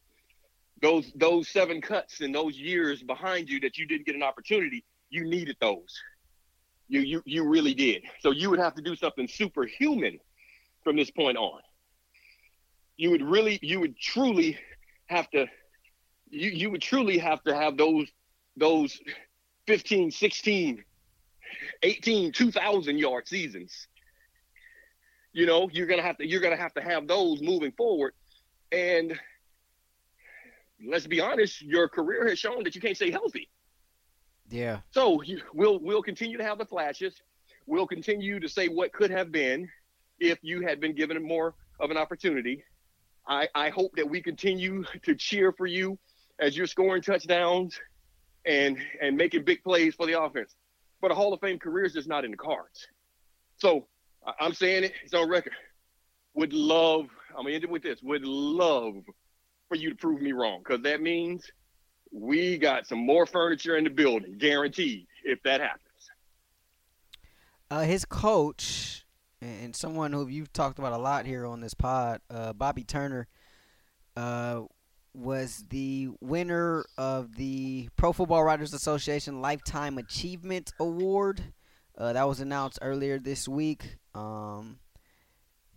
[0.81, 4.83] Those those seven cuts and those years behind you that you didn't get an opportunity,
[5.09, 6.01] you needed those.
[6.87, 8.03] You you you really did.
[8.19, 10.19] So you would have to do something superhuman
[10.83, 11.61] from this point on.
[12.97, 14.57] You would really you would truly
[15.07, 15.47] have to
[16.29, 18.07] you you would truly have to have those
[18.57, 18.99] those
[19.67, 20.83] 15, 16,
[21.83, 23.87] 18, 2000 yard seasons.
[25.33, 27.71] You know, you're going to have to you're going to have to have those moving
[27.71, 28.13] forward
[28.71, 29.19] and
[30.87, 33.49] let's be honest, your career has shown that you can't stay healthy.
[34.49, 34.79] yeah.
[34.91, 35.21] So
[35.53, 37.15] we'll we'll continue to have the flashes.
[37.67, 39.69] We'll continue to say what could have been
[40.19, 42.63] if you had been given more of an opportunity.
[43.27, 45.97] I, I hope that we continue to cheer for you
[46.39, 47.79] as you're scoring touchdowns
[48.45, 50.55] and and making big plays for the offense.
[51.01, 52.87] But a Hall of Fame career is just not in the cards.
[53.57, 53.87] So
[54.39, 54.93] I'm saying it.
[55.03, 55.53] It's on record.
[56.35, 57.07] Would love.
[57.29, 57.99] I'm gonna end it with this.
[58.03, 58.95] Would love
[59.67, 61.49] for you to prove me wrong, because that means
[62.11, 65.07] we got some more furniture in the building, guaranteed.
[65.23, 65.81] If that happens.
[67.71, 69.05] Uh, his coach
[69.41, 73.27] and someone who you've talked about a lot here on this pod, uh, Bobby Turner,
[74.15, 74.61] uh,
[75.15, 81.41] was the winner of the Pro Football Writers Association Lifetime Achievement Award.
[81.97, 83.97] Uh, that was announced earlier this week.
[84.13, 84.77] Um,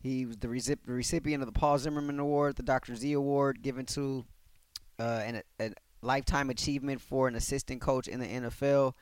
[0.00, 2.94] he was the recipient of the Paul Zimmerman Award, the Dr.
[2.94, 4.24] Z Award, given to
[4.98, 8.94] uh, an, a lifetime achievement for an assistant coach in the NFL.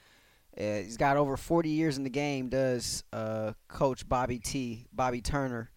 [0.59, 2.49] Uh, he's got over 40 years in the game.
[2.49, 4.87] Does uh, Coach Bobby T.
[4.93, 5.71] Bobby Turner.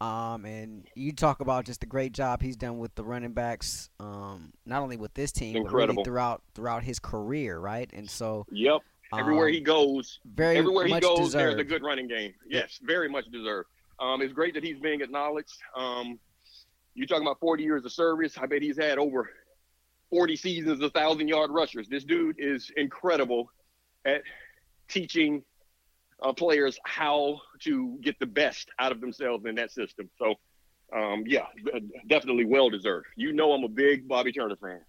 [0.00, 3.90] Um, and you talk about just the great job he's done with the running backs,
[4.00, 5.70] um, not only with this team, Incredible.
[5.70, 7.90] but really throughout throughout his career, right?
[7.92, 8.80] And so, Yep.
[9.16, 11.34] Everywhere um, he goes, very everywhere he goes, deserved.
[11.34, 12.34] there's a good running game.
[12.48, 13.68] Yes, very much deserved.
[14.00, 15.56] Um, it's great that he's being acknowledged.
[15.76, 16.18] Um,
[16.94, 18.36] you talking about 40 years of service?
[18.40, 19.28] I bet he's had over
[20.10, 21.88] 40 seasons of thousand yard rushers.
[21.88, 23.50] This dude is incredible
[24.04, 24.22] at
[24.88, 25.42] teaching
[26.22, 30.08] uh, players how to get the best out of themselves in that system.
[30.18, 30.34] So,
[30.94, 31.46] um, yeah,
[32.06, 33.06] definitely well deserved.
[33.16, 34.80] You know, I'm a big Bobby Turner fan.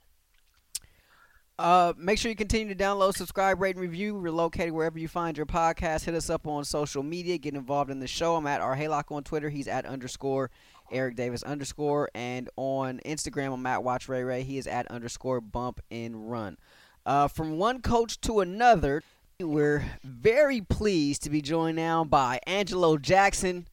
[1.57, 4.13] Uh, make sure you continue to download, subscribe, rate, and review.
[4.15, 6.03] We're located wherever you find your podcast.
[6.03, 7.37] Hit us up on social media.
[7.37, 8.35] Get involved in the show.
[8.35, 9.49] I'm at our Haylock on Twitter.
[9.49, 10.51] He's at underscore
[10.91, 12.09] Eric Davis underscore.
[12.13, 14.43] And on Instagram, I'm at Watch Ray Ray.
[14.43, 16.57] He is at underscore Bump and Run.
[17.05, 19.01] Uh, from one coach to another,
[19.39, 23.67] we're very pleased to be joined now by Angelo Jackson,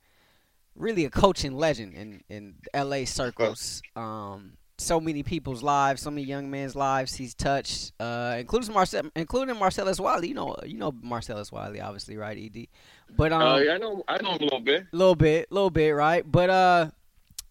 [0.76, 3.82] really a coaching legend in in LA circles.
[3.96, 9.02] Um, so many people's lives, so many young men's lives he's touched, uh, including Marcel,
[9.14, 10.28] including Marcellus Wiley.
[10.28, 12.36] You know, you know Marcellus Wiley, obviously, right?
[12.36, 12.66] Ed,
[13.16, 14.86] but um, Uh, yeah, I know, I know him a little bit.
[14.92, 16.24] little bit, little bit, right?
[16.30, 16.90] But uh,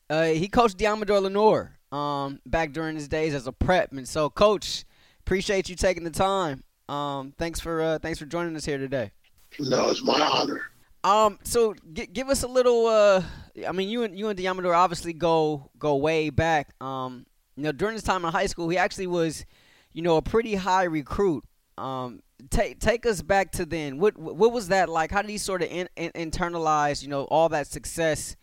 [0.10, 4.30] uh, he coached Deommodore Lenoir um back during his days as a prep, and so
[4.30, 4.86] coach,
[5.22, 6.64] appreciate you taking the time.
[6.90, 9.12] Um, thanks for uh, thanks for joining us here today.
[9.60, 10.64] No, it's my honor.
[11.04, 12.86] Um, so g- give us a little.
[12.86, 13.24] Uh,
[13.68, 16.74] I mean, you and you and Deommodore obviously go go way back.
[16.82, 19.46] Um, you know, during his time in high school, he actually was,
[19.94, 21.44] you know, a pretty high recruit.
[21.78, 23.98] Um, take take us back to then.
[23.98, 25.12] What what was that like?
[25.12, 28.36] How did he sort of in, in, internalize, you know, all that success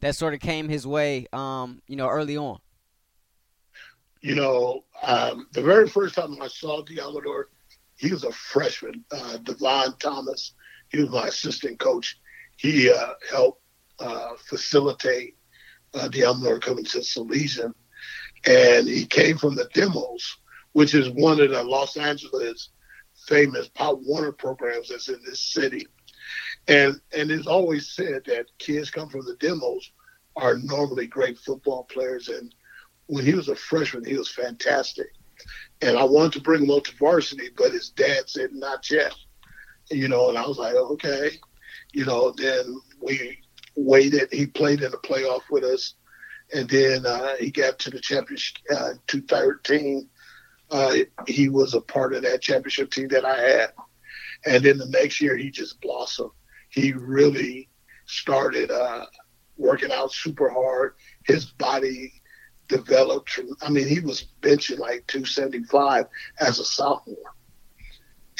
[0.00, 2.58] that sort of came his way, um, you know, early on?
[4.20, 7.44] You know, um, the very first time I saw Deommodore,
[7.96, 9.04] he was a freshman.
[9.10, 10.52] Uh, Devon Thomas,
[10.92, 12.18] he was my assistant coach.
[12.56, 13.62] He uh, helped
[13.98, 15.36] uh, facilitate
[15.94, 17.72] uh, Deommodore coming to Salesian.
[18.46, 20.38] And he came from the Demos,
[20.72, 22.70] which is one of the Los Angeles
[23.26, 25.86] famous Pop Warner programs that's in this city.
[26.68, 29.90] And and it's always said that kids come from the demos
[30.36, 32.28] are normally great football players.
[32.28, 32.54] And
[33.06, 35.08] when he was a freshman, he was fantastic.
[35.80, 39.14] And I wanted to bring him up to varsity, but his dad said not yet.
[39.92, 41.30] You know, and I was like, okay.
[41.92, 43.38] You know, then we
[43.76, 44.32] waited.
[44.32, 45.94] He played in the playoff with us,
[46.54, 50.08] and then uh, he got to the championship uh, 2013.
[50.70, 50.94] Uh,
[51.26, 53.72] he was a part of that championship team that I had.
[54.46, 56.30] And then the next year, he just blossomed.
[56.70, 57.68] He really
[58.06, 59.06] started uh,
[59.56, 60.94] working out super hard.
[61.26, 62.12] His body
[62.68, 63.38] developed.
[63.60, 66.06] I mean, he was benching like 275
[66.40, 67.34] as a sophomore,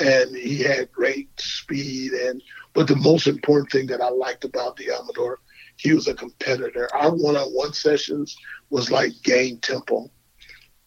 [0.00, 2.12] and he had great speed.
[2.12, 5.37] And but the most important thing that I liked about Deommodore,
[5.76, 6.88] he was a competitor.
[6.94, 8.37] Our one-on-one sessions
[8.70, 10.11] was like game tempo.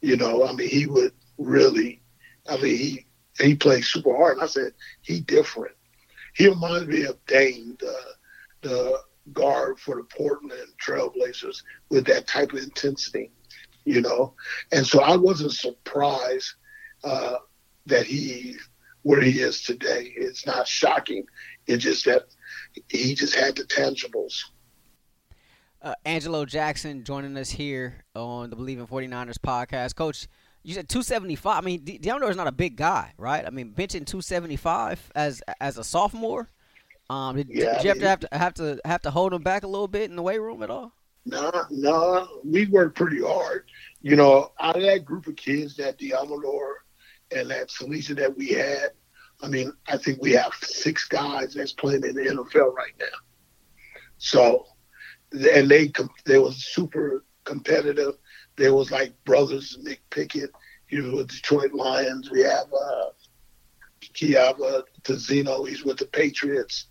[0.01, 2.01] You know, I mean, he would really.
[2.47, 3.05] I mean, he
[3.39, 4.37] he played super hard.
[4.37, 5.75] And I said he different.
[6.33, 7.97] He reminded me of Dame, the
[8.61, 8.99] the
[9.33, 13.31] guard for the Portland Trailblazers, with that type of intensity,
[13.85, 14.33] you know.
[14.71, 16.53] And so I wasn't surprised
[17.03, 17.37] uh,
[17.85, 18.55] that he
[19.05, 20.11] where he is today.
[20.17, 21.27] It's not shocking.
[21.67, 22.23] It's just that
[22.89, 24.45] he just had the tangibles.
[25.79, 29.95] Uh, Angelo Jackson joining us here on the Believe in 49ers podcast.
[29.95, 30.27] Coach,
[30.63, 31.55] you said 275.
[31.55, 33.45] I mean, De- Deommodore is not a big guy, right?
[33.45, 36.49] I mean, benching 275 as as a sophomore.
[37.07, 39.43] Um, did, Yeah, did you have to have to have to have to hold him
[39.43, 40.93] back a little bit in the weight room at all?
[41.27, 43.65] No, no, we worked pretty hard.
[44.01, 46.77] You know, out of that group of kids, that Deommodore
[47.31, 48.91] and that Salesian that we had,
[49.41, 53.05] I mean, I think we have six guys that's playing in the NFL right now.
[54.17, 54.65] So,
[55.31, 55.91] and they
[56.25, 58.15] they was super competitive.
[58.55, 60.51] They was like brothers, Nick Pickett,
[60.87, 62.29] he was with Detroit Lions.
[62.31, 63.09] We have uh,
[64.13, 66.87] Kiava Tazino, he's with the Patriots.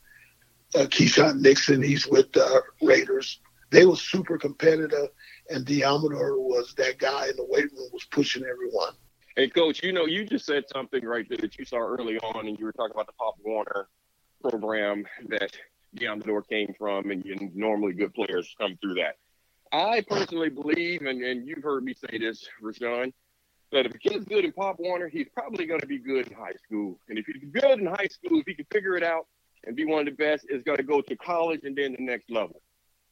[0.74, 3.40] Uh, Keisean Nixon, he's with the Raiders.
[3.70, 5.08] They were super competitive,
[5.48, 8.94] and Deommodore was that guy in the weight room was pushing everyone.
[9.36, 12.46] Hey, coach, you know, you just said something right there that you saw early on,
[12.46, 13.88] and you were talking about the Pop Warner
[14.40, 15.50] program that
[15.96, 19.16] Deommodore came from, and, and normally good players come through that.
[19.72, 23.12] I personally believe, and, and you've heard me say this, Rashawn,
[23.72, 26.34] that if a kid's good in Pop Warner, he's probably going to be good in
[26.34, 27.00] high school.
[27.08, 29.26] And if he's good in high school, if he can figure it out
[29.64, 32.04] and be one of the best, is going to go to college and then the
[32.04, 32.62] next level.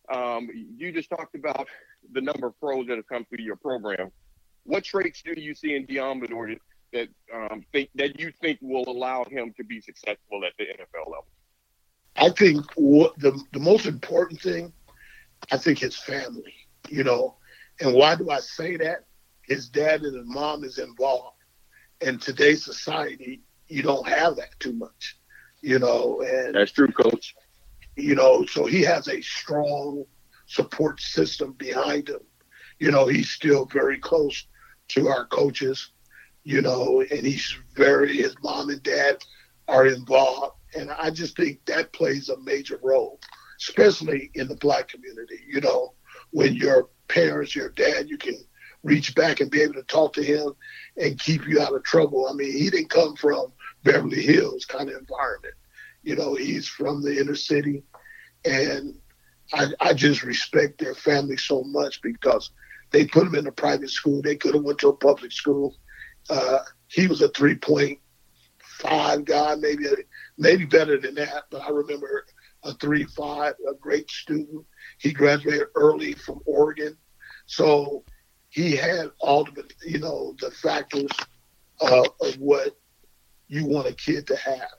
[0.08, 1.66] Um, you just talked about
[2.12, 4.12] the number of pros that have come through your program.
[4.64, 6.58] What traits do you see in Deommodore
[6.92, 11.06] that um, think that you think will allow him to be successful at the NFL
[11.06, 11.26] level?
[12.16, 14.72] I think what the the most important thing
[15.50, 16.54] I think his family,
[16.88, 17.36] you know.
[17.80, 19.06] And why do I say that?
[19.42, 21.36] His dad and his mom is involved.
[22.00, 25.18] In today's society, you don't have that too much,
[25.62, 26.20] you know.
[26.22, 27.34] And that's true, coach.
[27.96, 30.04] You know, so he has a strong
[30.46, 32.20] support system behind him.
[32.78, 34.46] You know, he's still very close
[34.92, 35.90] to our coaches,
[36.44, 39.24] you know, and he's very, his mom and dad
[39.68, 40.56] are involved.
[40.74, 43.20] And I just think that plays a major role,
[43.60, 45.40] especially in the black community.
[45.46, 45.94] You know,
[46.30, 48.36] when your parents, your dad, you can
[48.82, 50.52] reach back and be able to talk to him
[50.96, 52.28] and keep you out of trouble.
[52.28, 53.52] I mean, he didn't come from
[53.84, 55.54] Beverly Hills kind of environment.
[56.02, 57.84] You know, he's from the inner city.
[58.44, 58.98] And
[59.52, 62.50] I, I just respect their family so much because
[62.92, 64.22] they put him in a private school.
[64.22, 65.76] They could have went to a public school.
[66.30, 67.98] Uh, he was a three point
[68.60, 69.84] five guy, maybe
[70.38, 71.44] maybe better than that.
[71.50, 72.26] But I remember
[72.62, 74.64] a three five, a great student.
[74.98, 76.96] He graduated early from Oregon,
[77.46, 78.04] so
[78.50, 81.10] he had all the you know the factors
[81.80, 82.76] uh, of what
[83.48, 84.70] you want a kid to have.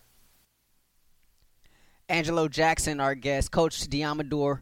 [2.09, 4.61] Angelo Jackson, our guest, Coach Deommodore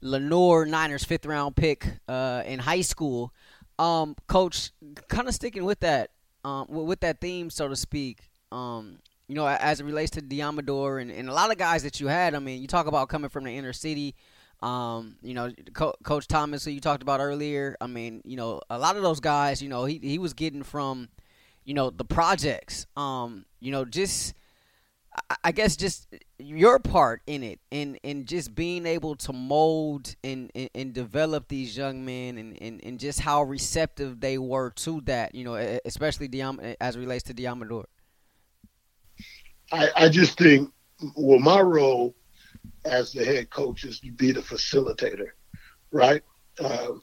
[0.00, 3.32] Lenoir, Niners fifth round pick uh, in high school.
[3.78, 4.72] Um, Coach,
[5.08, 6.10] kind of sticking with that,
[6.44, 8.28] um, with that theme, so to speak.
[8.50, 12.00] Um, you know, as it relates to Deommodore and, and a lot of guys that
[12.00, 12.34] you had.
[12.34, 14.14] I mean, you talk about coming from the inner city.
[14.60, 17.76] Um, you know, Co- Coach Thomas, who you talked about earlier.
[17.80, 19.62] I mean, you know, a lot of those guys.
[19.62, 21.08] You know, he he was getting from,
[21.64, 22.86] you know, the projects.
[22.96, 24.34] Um, you know, just
[25.44, 26.06] I guess just
[26.38, 31.48] your part in it and in just being able to mold and, and, and, develop
[31.48, 35.54] these young men and, and, and just how receptive they were to that, you know,
[35.84, 37.84] especially Diam- as relates to Deommodore.
[39.72, 40.70] I, I just think,
[41.16, 42.14] well, my role
[42.84, 45.28] as the head coach is to be the facilitator,
[45.90, 46.22] right?
[46.62, 47.02] Um,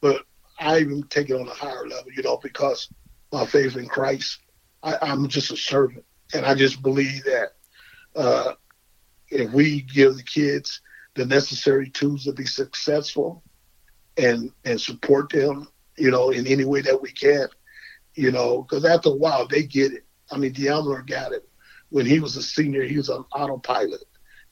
[0.00, 0.22] but
[0.58, 2.88] I even take it on a higher level, you know, because
[3.32, 4.40] my faith in Christ,
[4.82, 6.04] I, I'm just a servant.
[6.34, 7.52] And I just believe that
[8.16, 8.54] uh,
[9.28, 10.80] if we give the kids
[11.14, 13.42] the necessary tools to be successful
[14.16, 17.46] and and support them, you know, in any way that we can,
[18.14, 20.04] you know, because after a while they get it.
[20.30, 21.48] I mean, Deommodore got it
[21.90, 22.82] when he was a senior.
[22.82, 24.04] He was on autopilot.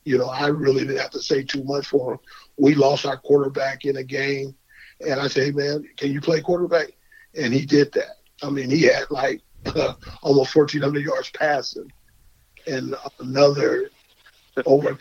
[0.05, 2.19] You know, I really didn't have to say too much for him.
[2.57, 4.55] We lost our quarterback in a game,
[5.01, 6.93] and I said, hey, "Man, can you play quarterback?"
[7.35, 8.19] And he did that.
[8.43, 9.43] I mean, he had like
[10.23, 11.91] almost 1,400 yards passing
[12.67, 13.91] and another
[14.67, 14.97] over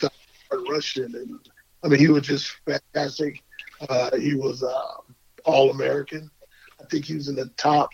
[0.70, 1.16] Russian.
[1.16, 1.40] And
[1.84, 3.44] I mean, he was just fantastic.
[3.90, 4.98] Uh, he was uh,
[5.46, 6.30] All American.
[6.80, 7.90] I think he was in the top.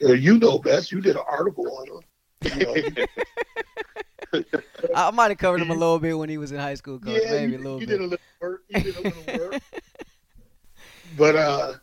[0.00, 0.92] You know, you know best.
[0.92, 2.02] You did an article on him.
[2.58, 2.66] You
[4.32, 4.44] know,
[4.94, 7.20] I might have covered him a little bit when he was in high school, coach.
[7.22, 7.98] Yeah, maybe you, a little you bit.
[7.98, 8.62] Did a little work.
[8.68, 9.62] You did a little work.
[11.16, 11.74] but uh,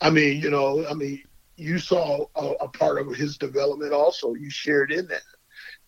[0.00, 1.22] I mean, you know, I mean,
[1.58, 4.34] you saw a, a, part of his development also.
[4.34, 5.22] You shared in that.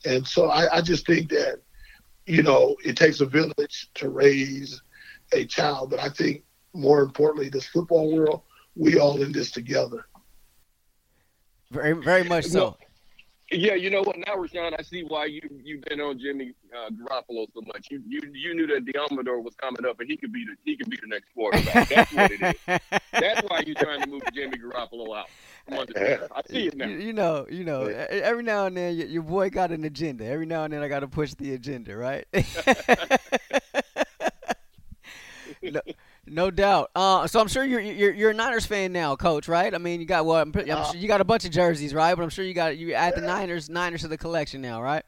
[0.04, 1.61] And so I, I just think that,
[2.26, 4.83] you know, it takes a village to raise
[5.33, 5.90] a child.
[5.90, 6.42] But I think
[6.74, 8.42] more importantly, this football world,
[8.74, 10.06] we all in this together.
[11.70, 12.76] Very, very much so.
[13.51, 14.17] Well, yeah, you know what?
[14.19, 17.89] Now, Rashawn, I see why you you've been on Jimmy uh, Garoppolo so much.
[17.91, 20.77] You you you knew that Deommodore was coming up, and he could be the he
[20.77, 21.89] could be the next quarterback.
[21.89, 22.55] That's what it is.
[23.13, 25.29] That's why you're trying to move Jimmy Garoppolo out.
[25.73, 26.87] I see it now.
[26.87, 27.87] You, you know, you know.
[27.87, 30.25] Every now and then, your, your boy got an agenda.
[30.25, 32.27] Every now and then, I got to push the agenda, right?
[35.63, 35.81] no,
[36.31, 36.90] no doubt.
[36.95, 39.75] Uh, so I'm sure you're, you're you're a Niners fan now, Coach, right?
[39.75, 40.40] I mean, you got what?
[40.40, 42.14] I'm, I'm uh, sure you got a bunch of jerseys, right?
[42.14, 45.05] But I'm sure you got you add the Niners Niners to the collection now, right?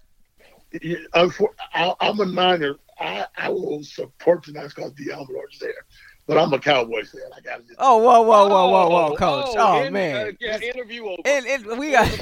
[0.81, 2.77] Yeah, I'm a Niner.
[2.99, 5.85] I, I will support the Niners because Deommodore's there.
[6.27, 7.23] But I'm a Cowboys fan.
[7.37, 7.75] I got to.
[7.79, 9.57] Oh, whoa, whoa, whoa, whoa, whoa, oh, Coach!
[9.59, 11.21] Oh, oh in, man, uh, yeah, interview over.
[11.25, 12.09] And, and we got.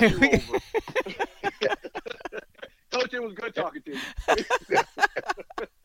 [2.91, 3.99] Coach, it was good talking to you.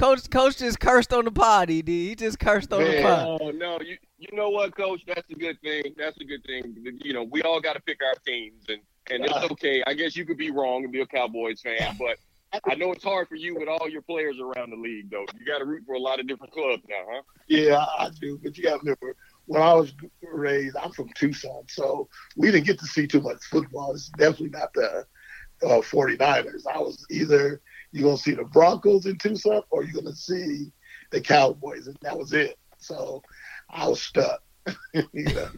[0.00, 1.68] Coach, Coach just cursed on the pod.
[1.68, 1.82] He.
[1.84, 3.38] He just cursed on Man, the pod.
[3.42, 5.02] Oh no, you you know what, Coach?
[5.06, 5.94] That's a good thing.
[5.98, 6.74] That's a good thing.
[7.02, 8.80] You know, we all got to pick our teams, and
[9.10, 9.84] and it's okay.
[9.86, 12.16] I guess you could be wrong and be a Cowboys fan, but
[12.64, 15.26] I know it's hard for you with all your players around the league, though.
[15.38, 17.22] You got to root for a lot of different clubs now, huh?
[17.48, 18.40] Yeah, I do.
[18.42, 19.92] But you got to remember, when I was
[20.22, 23.92] raised, I'm from Tucson, so we didn't get to see too much football.
[23.92, 25.04] It's definitely not the
[25.62, 26.62] uh, 49ers.
[26.72, 27.60] I was either
[27.92, 30.72] you're going to see the Broncos in Tucson or you're going to see
[31.10, 32.56] the Cowboys, and that was it.
[32.78, 33.22] So
[33.68, 34.40] I was stuck.
[34.94, 35.48] you know?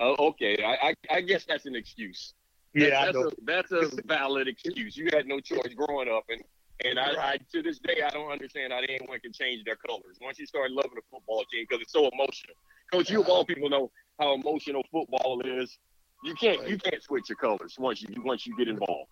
[0.00, 2.34] uh, okay, I, I, I guess that's an excuse.
[2.74, 4.96] Yeah, that's, a, that's a valid excuse.
[4.96, 6.42] You had no choice growing up, and
[6.84, 10.18] And I, I, to this day, I don't understand how anyone can change their colors
[10.20, 12.54] once you start loving a football team because it's so emotional.
[12.92, 15.76] Coach, you of all people know how emotional football is.
[16.24, 19.10] You can't you can't switch your colors once you once you get involved.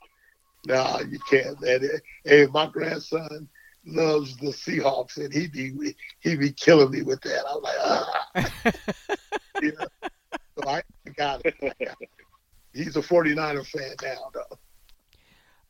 [0.67, 1.89] No, you can't, man.
[2.25, 3.49] Hey, my grandson
[3.87, 7.45] loves the Seahawks, and he be he be killing me with that.
[7.49, 8.27] I'm like, ah.
[9.63, 9.71] yeah.
[10.59, 10.83] So I
[11.17, 11.55] got it.
[12.73, 14.59] He's a 49er fan now, though.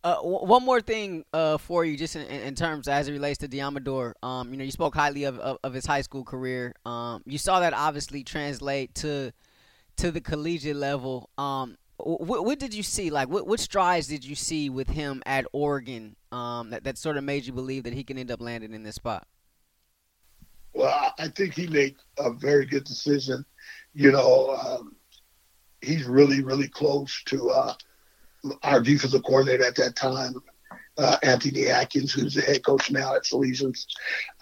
[0.02, 3.48] Uh, one more thing uh, for you, just in, in, terms as it relates to
[3.48, 4.12] Deommodore.
[4.22, 6.74] Um, you know, you spoke highly of, of, of his high school career.
[6.84, 9.32] Um, you saw that obviously translate to
[9.96, 11.28] to the collegiate level.
[11.36, 13.10] Um, what, what, did you see?
[13.10, 17.16] Like, what, what strides did you see with him at Oregon um, that, that sort
[17.16, 19.26] of made you believe that he can end up landing in this spot?
[20.74, 23.44] Well, I think he made a very good decision.
[23.94, 24.96] You know, um,
[25.80, 27.74] he's really, really close to uh,
[28.62, 30.34] our defensive coordinator at that time,
[30.98, 33.86] uh, Anthony Atkins, who's the head coach now at Salesians.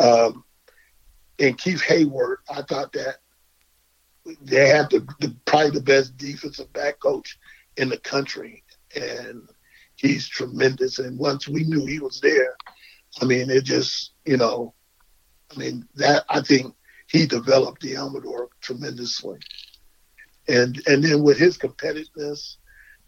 [0.01, 0.45] Um,
[1.39, 2.37] and Keith Heyward.
[2.51, 3.17] I thought that
[4.43, 7.39] they have the, the, probably the best defensive back coach
[7.77, 8.63] in the country,
[8.95, 9.49] and
[9.97, 10.99] he's tremendous.
[10.99, 12.57] And once we knew he was there,
[13.21, 14.75] I mean, it just you know,
[15.55, 16.75] I mean that I think
[17.09, 19.39] he developed Deommodore tremendously,
[20.49, 22.57] and and then with his competitiveness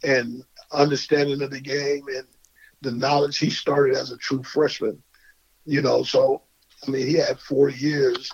[0.05, 0.43] and
[0.73, 2.27] understanding of the game and
[2.83, 5.03] the knowledge he started as a true freshman,
[5.65, 6.43] you know, so
[6.87, 8.31] I mean he had four years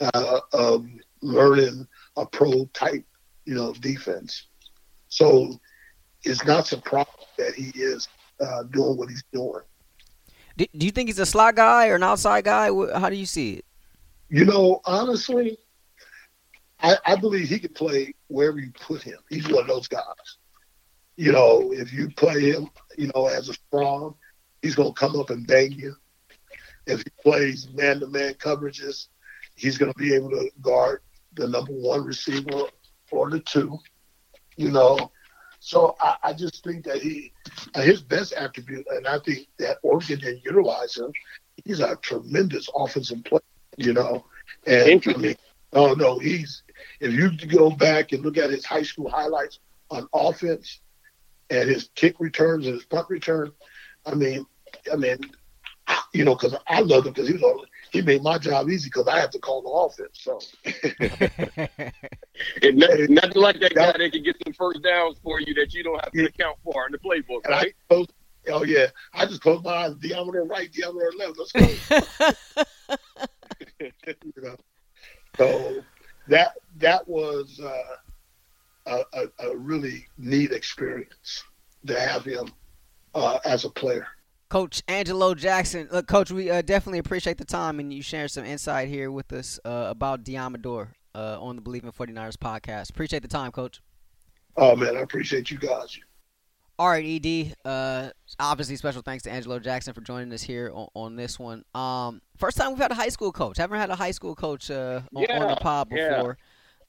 [0.00, 0.86] uh, of
[1.22, 1.86] learning
[2.16, 3.04] a pro type,
[3.44, 4.46] you know, defense.
[5.08, 5.60] So
[6.24, 8.08] it's not surprising that he is
[8.40, 9.62] uh, doing what he's doing.
[10.56, 12.66] Do, do you think he's a slot guy or an outside guy?
[12.98, 13.64] How do you see it?
[14.28, 15.58] You know, honestly,
[16.80, 19.18] I, I believe he could play wherever you put him.
[19.30, 20.02] He's one of those guys.
[21.16, 24.14] You know, if you play him, you know, as a strong,
[24.62, 25.94] he's going to come up and bang you.
[26.86, 29.08] If he plays man-to-man coverages,
[29.54, 31.00] he's going to be able to guard
[31.36, 32.64] the number one receiver
[33.10, 33.78] or the two,
[34.56, 35.10] you know.
[35.60, 37.32] So I, I just think that he,
[37.74, 41.12] his best attribute, and I think that Oregon can utilize him.
[41.64, 43.40] He's a tremendous offensive player,
[43.76, 44.24] you know.
[44.66, 45.36] And I mean,
[45.72, 46.62] oh no, he's
[47.00, 49.58] if you go back and look at his high school highlights
[49.90, 50.80] on offense
[51.50, 53.52] and his kick returns and his punt return,
[54.04, 54.46] I mean,
[54.92, 55.18] I mean,
[56.12, 59.08] you know, because I love him because he was he made my job easy because
[59.08, 60.20] I had to call the offense.
[60.20, 60.40] So,
[62.62, 65.72] and nothing, nothing like that guy that can get some first downs for you that
[65.74, 66.28] you don't have to yeah.
[66.28, 67.74] account for in the playbook, right?
[67.74, 68.12] I closed,
[68.48, 69.94] oh yeah, I just closed my eyes.
[69.94, 71.38] Deommodore right, Deommodore left.
[71.38, 71.66] Let's go.
[73.80, 74.56] you know,
[75.36, 75.82] so
[76.28, 77.96] that that was uh,
[78.86, 81.44] a, a, a really neat experience
[81.86, 82.48] to have him
[83.14, 84.06] uh, as a player.
[84.48, 85.88] Coach Angelo Jackson.
[85.90, 89.32] Look, Coach, we uh, definitely appreciate the time and you sharing some insight here with
[89.32, 92.90] us uh, about Deommodore uh, on the Bleav in 49ers podcast.
[92.90, 93.80] Appreciate the time, Coach.
[94.56, 95.98] Oh, man, I appreciate you guys.
[96.78, 97.54] All right, Ed.
[97.64, 101.64] Uh, obviously, special thanks to Angelo Jackson for joining us here on, on, this one.
[101.74, 103.56] Um, first time we've had a high school coach.
[103.56, 106.36] Haven't had a high school coach uh, on, yeah, on, the pod before.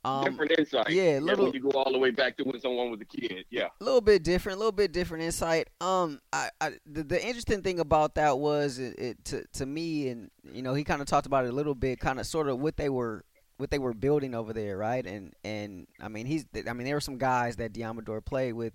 [0.07, 0.89] Um, different insight.
[0.89, 1.45] Yeah, little.
[1.45, 3.45] Yeah, when you go all the way back to when someone was a kid.
[3.49, 3.67] Yeah.
[3.79, 4.55] A little bit different.
[4.55, 5.69] A little bit different insight.
[5.81, 10.09] Um, I, I the, the interesting thing about that was it, it to to me,
[10.09, 12.47] and you know, he kind of talked about it a little bit, kind of sort
[12.47, 13.23] of what they were
[13.57, 15.05] what they were building over there, right?
[15.05, 18.73] And and I mean, he's I mean, there were some guys that Deommodore played with,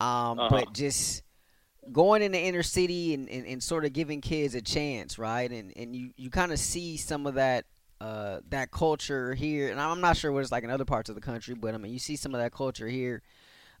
[0.00, 0.48] um, uh-huh.
[0.50, 1.22] but just
[1.92, 5.50] going in the inner city and, and, and sort of giving kids a chance, right?
[5.50, 7.66] And and you, you kind of see some of that
[8.00, 11.14] uh, that culture here, and I'm not sure what it's like in other parts of
[11.14, 13.22] the country, but I mean, you see some of that culture here,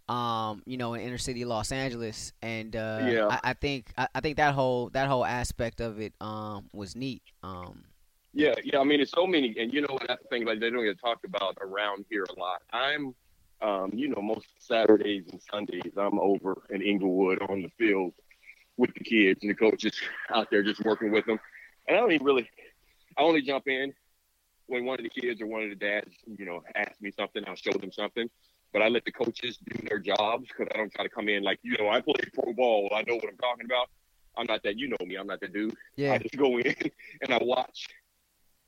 [0.08, 3.26] um, you know, in inner city Los Angeles, and uh, yeah.
[3.28, 6.96] I, I think I, I, think that whole that whole aspect of it um, was
[6.96, 7.22] neat.
[7.42, 7.84] Um,
[8.32, 8.78] yeah, yeah.
[8.78, 10.06] I mean, it's so many, and you know what?
[10.06, 10.46] That's the thing.
[10.46, 12.62] Like they don't get talked about around here a lot.
[12.72, 13.14] I'm,
[13.60, 18.12] um, you know, most Saturdays and Sundays, I'm over in Inglewood on the field
[18.76, 19.94] with the kids and the coaches
[20.34, 21.38] out there just working with them,
[21.88, 22.48] and I don't even really.
[23.18, 23.94] I only jump in
[24.66, 27.42] when one of the kids or one of the dads, you know, ask me something,
[27.46, 28.28] I'll show them something.
[28.72, 31.42] But I let the coaches do their jobs because I don't try to come in
[31.42, 32.90] like, you know, I play pro ball.
[32.94, 33.88] I know what I'm talking about.
[34.36, 34.76] I'm not that.
[34.76, 35.16] You know me.
[35.16, 35.74] I'm not that dude.
[35.96, 36.12] Yeah.
[36.12, 36.74] I just go in
[37.22, 37.88] and I watch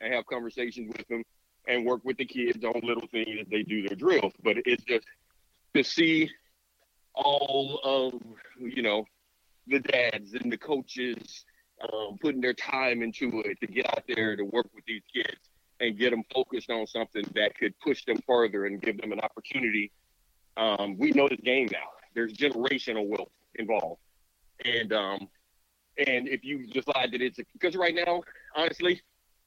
[0.00, 1.24] and have conversations with them
[1.66, 4.32] and work with the kids on little things as they do their drills.
[4.42, 5.06] But it's just
[5.74, 6.30] to see
[7.14, 8.22] all of,
[8.58, 9.04] you know,
[9.66, 11.44] the dads and the coaches
[11.82, 15.36] um, putting their time into it to get out there to work with these kids
[15.80, 19.20] and get them focused on something that could push them further and give them an
[19.20, 19.92] opportunity.
[20.56, 21.88] Um, we know this game now.
[22.14, 24.00] There's generational wealth involved,
[24.64, 25.28] and um,
[25.98, 28.22] And if you decide that it's because right now,
[28.54, 29.02] honestly,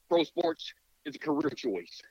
[0.10, 0.74] pro sports
[1.06, 2.02] is a career choice.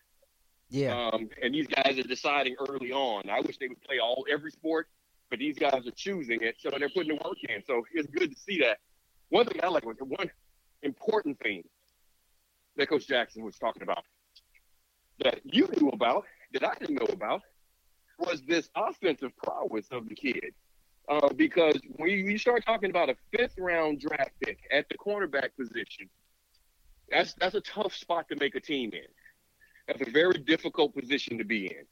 [0.70, 1.10] Yeah.
[1.12, 3.28] Um, and these guys are deciding early on.
[3.28, 4.88] I wish they would play all every sport,
[5.28, 7.62] but these guys are choosing it, so they're putting the work in.
[7.66, 8.78] So it's good to see that.
[9.28, 10.30] One thing I like was one
[10.82, 11.64] important thing
[12.80, 14.04] that Coach Jackson was talking about
[15.22, 16.24] that you knew about
[16.54, 17.42] that I didn't know about
[18.18, 20.54] was this offensive prowess of the kid.
[21.08, 25.50] Uh, because when you start talking about a fifth round draft pick at the cornerback
[25.58, 26.08] position,
[27.10, 29.08] that's that's a tough spot to make a team in.
[29.86, 31.84] That's a very difficult position to be in.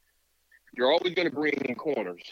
[0.74, 2.22] You're always going to bring in corners,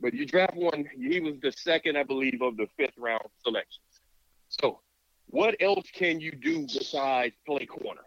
[0.00, 0.84] but you draft one.
[0.96, 4.02] He was the second, I believe, of the fifth round selections.
[4.48, 4.80] So,
[5.26, 8.02] what else can you do besides play corner?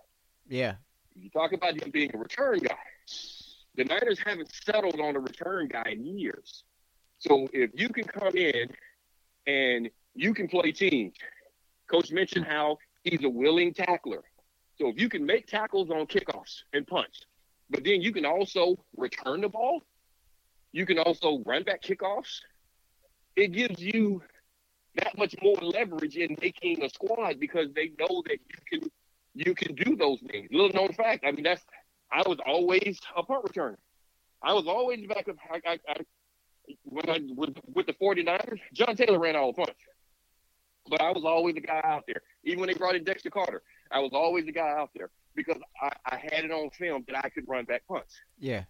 [0.47, 0.75] Yeah.
[1.15, 2.75] You talk about him being a return guy.
[3.75, 6.63] The Niners haven't settled on a return guy in years.
[7.19, 8.69] So if you can come in
[9.45, 11.15] and you can play teams,
[11.87, 14.23] Coach mentioned how he's a willing tackler.
[14.79, 17.25] So if you can make tackles on kickoffs and punts,
[17.69, 19.81] but then you can also return the ball,
[20.71, 22.41] you can also run back kickoffs.
[23.35, 24.21] It gives you
[24.97, 28.91] that much more leverage in making a squad because they know that you can
[29.33, 30.49] you can do those things.
[30.51, 31.23] Little known fact.
[31.25, 31.63] I mean, that's
[32.11, 33.77] I was always a punt returner.
[34.41, 35.35] I was always back up.
[35.51, 35.95] I, I, I,
[36.83, 39.81] when I with, with the 49ers, John Taylor ran all the punts,
[40.89, 42.21] but I was always the guy out there.
[42.43, 45.59] Even when they brought in Dexter Carter, I was always the guy out there because
[45.81, 48.15] I, I had it on film that I could run back punts.
[48.39, 48.63] Yeah.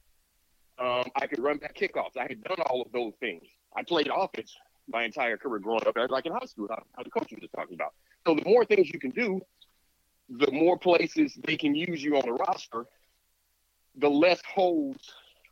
[0.79, 2.17] Um, I could run back kickoffs.
[2.17, 3.43] I had done all of those things.
[3.75, 4.53] I played offense
[4.87, 7.53] my entire career growing up, like in high school, how, how the coach was just
[7.53, 7.93] talking about.
[8.25, 9.41] So the more things you can do,
[10.29, 12.85] the more places they can use you on the roster,
[13.95, 14.97] the less holes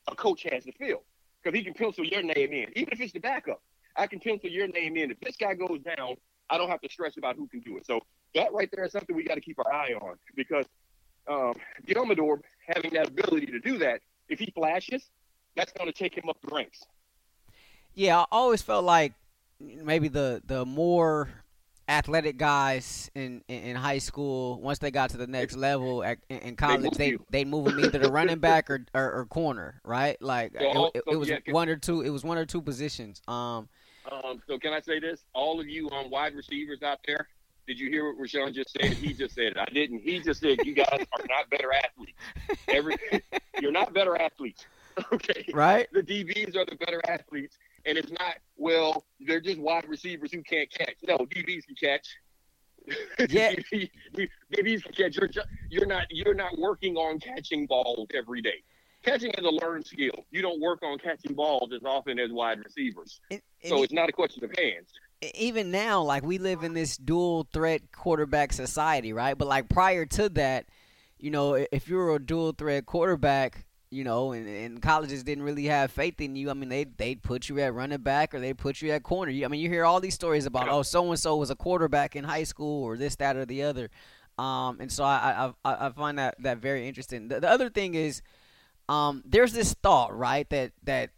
[0.08, 1.04] a coach has to fill.
[1.44, 3.62] Because he can pencil your name in, even if it's the backup.
[3.96, 5.12] I can pencil your name in.
[5.12, 6.16] If this guy goes down,
[6.50, 7.86] I don't have to stress about who can do it.
[7.86, 8.02] So
[8.34, 10.66] that right there is something we got to keep our eye on because
[11.28, 11.54] um,
[11.88, 15.10] Deommodore having that ability to do that, if he flashes,
[15.56, 16.84] that's going to take him up the ranks.
[17.94, 19.14] Yeah, I always felt like
[19.60, 21.30] maybe the the more
[21.88, 26.18] athletic guys in, in, in high school once they got to the next level at,
[26.30, 29.80] in, in college they they move them either to running back or, or, or corner
[29.84, 32.40] right like So, it, it, so, it was yeah, one or two it was one
[32.40, 33.70] or two positions um
[34.12, 35.26] Um, so can I say this?
[35.34, 37.28] All of you um, wide receivers out there,
[37.68, 38.94] did you hear what Rashawn just said?
[38.94, 39.58] He just said it.
[39.58, 40.00] I didn't.
[40.00, 42.20] He just said you guys are not better athletes.
[42.68, 42.96] Every
[43.60, 44.66] you're not better athletes.
[45.12, 45.46] Okay.
[45.54, 49.04] right The DBs are the better athletes, and it's not well.
[49.36, 50.96] They're just wide receivers who can't catch.
[51.06, 52.08] No, DBs can catch.
[53.30, 53.54] Yeah.
[54.14, 55.18] DBs can catch.
[55.18, 58.64] You're just, you're not you're not working on catching balls every day.
[59.04, 60.24] Catching is a learned skill.
[60.32, 63.20] You don't work on catching balls as often as wide receivers.
[63.30, 64.88] And- and So it's not a question of hands.
[65.34, 69.38] even now, like we live in this dual threat quarterback society, right?
[69.38, 70.68] But like prior to that,
[71.20, 75.44] you know, if you were a dual threat quarterback, you know, and, and colleges didn't
[75.44, 76.50] really have faith in you.
[76.50, 79.32] I mean, they they'd put you at running back or they'd put you at corner.
[79.32, 81.56] You, I mean, you hear all these stories about oh, so and so was a
[81.56, 83.90] quarterback in high school or this, that, or the other.
[84.38, 87.30] Um, and so I I, I find that that very interesting.
[87.30, 88.22] The, the other thing is,
[88.90, 91.12] um, there's this thought, right, that that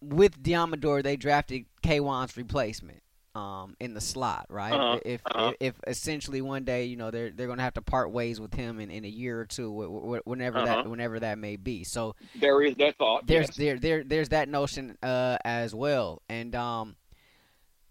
[0.00, 3.02] with Deommodore they drafted K'Waun's replacement
[3.38, 4.72] um, in the slot, right?
[4.72, 5.52] Uh-huh, If, uh-huh.
[5.60, 8.52] if essentially one day you know they're they're going to have to part ways with
[8.52, 10.90] him in, in a year or two, wh- wh- whenever that Uh-huh.
[10.90, 11.84] whenever that may be.
[11.84, 13.26] So There is that thought.
[13.26, 13.56] there's yes.
[13.56, 16.22] there there there's that notion uh, as well.
[16.28, 16.96] And um,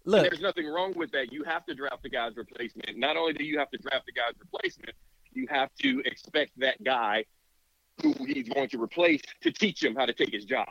[0.04, 1.32] And look, there's nothing wrong with that.
[1.32, 2.98] You have to draft the guy's replacement.
[2.98, 4.96] Not only do you have to draft the guy's replacement,
[5.34, 7.26] you have to expect that guy
[8.02, 10.68] who he's going to replace to teach him how to take his job.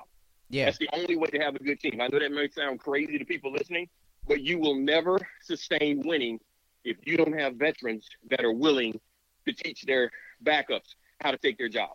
[0.48, 2.00] yeah, That's the only way to have a good team.
[2.00, 3.88] I know that may sound crazy to people listening,
[4.26, 6.40] but you will never sustain winning
[6.84, 8.98] if you don't have veterans that are willing
[9.46, 10.10] to teach their
[10.44, 11.90] backups how to take their job.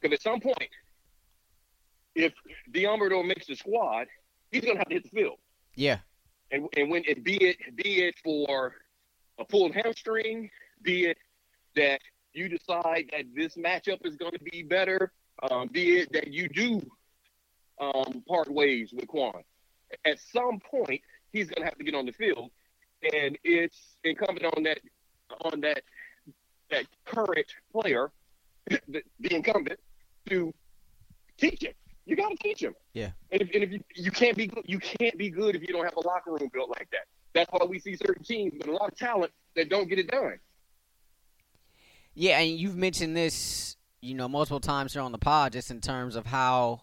[0.00, 0.70] Because at some point,
[2.14, 2.32] if
[2.72, 4.06] Deommodore makes the squad,
[4.50, 5.38] he's going to have to hit the field.
[5.74, 5.98] yeah,
[6.50, 8.74] and and when it be it be it for
[9.38, 10.50] a pulled hamstring,
[10.82, 11.16] be it
[11.76, 12.00] that
[12.34, 15.12] you decide that this matchup is going to be better,
[15.50, 16.80] um, be it that you do
[17.80, 19.42] um, part ways with K'Waun.
[20.04, 21.00] At some point,
[21.32, 22.50] he's going to have to get on the field,
[23.02, 24.78] and it's incumbent on that
[25.40, 25.82] on that
[26.70, 28.10] that current player,
[28.66, 29.78] the, the incumbent,
[30.28, 30.52] to
[31.36, 31.72] teach him.
[32.04, 32.74] You got to teach him.
[32.94, 33.10] Yeah.
[33.30, 35.68] And if, and if you, you can't be good, you can't be good if you
[35.68, 37.06] don't have a locker room built like that.
[37.34, 40.10] That's why we see certain teams with a lot of talent that don't get it
[40.10, 40.38] done.
[42.14, 45.80] Yeah, and you've mentioned this, you know, multiple times here on the pod, just in
[45.80, 46.82] terms of how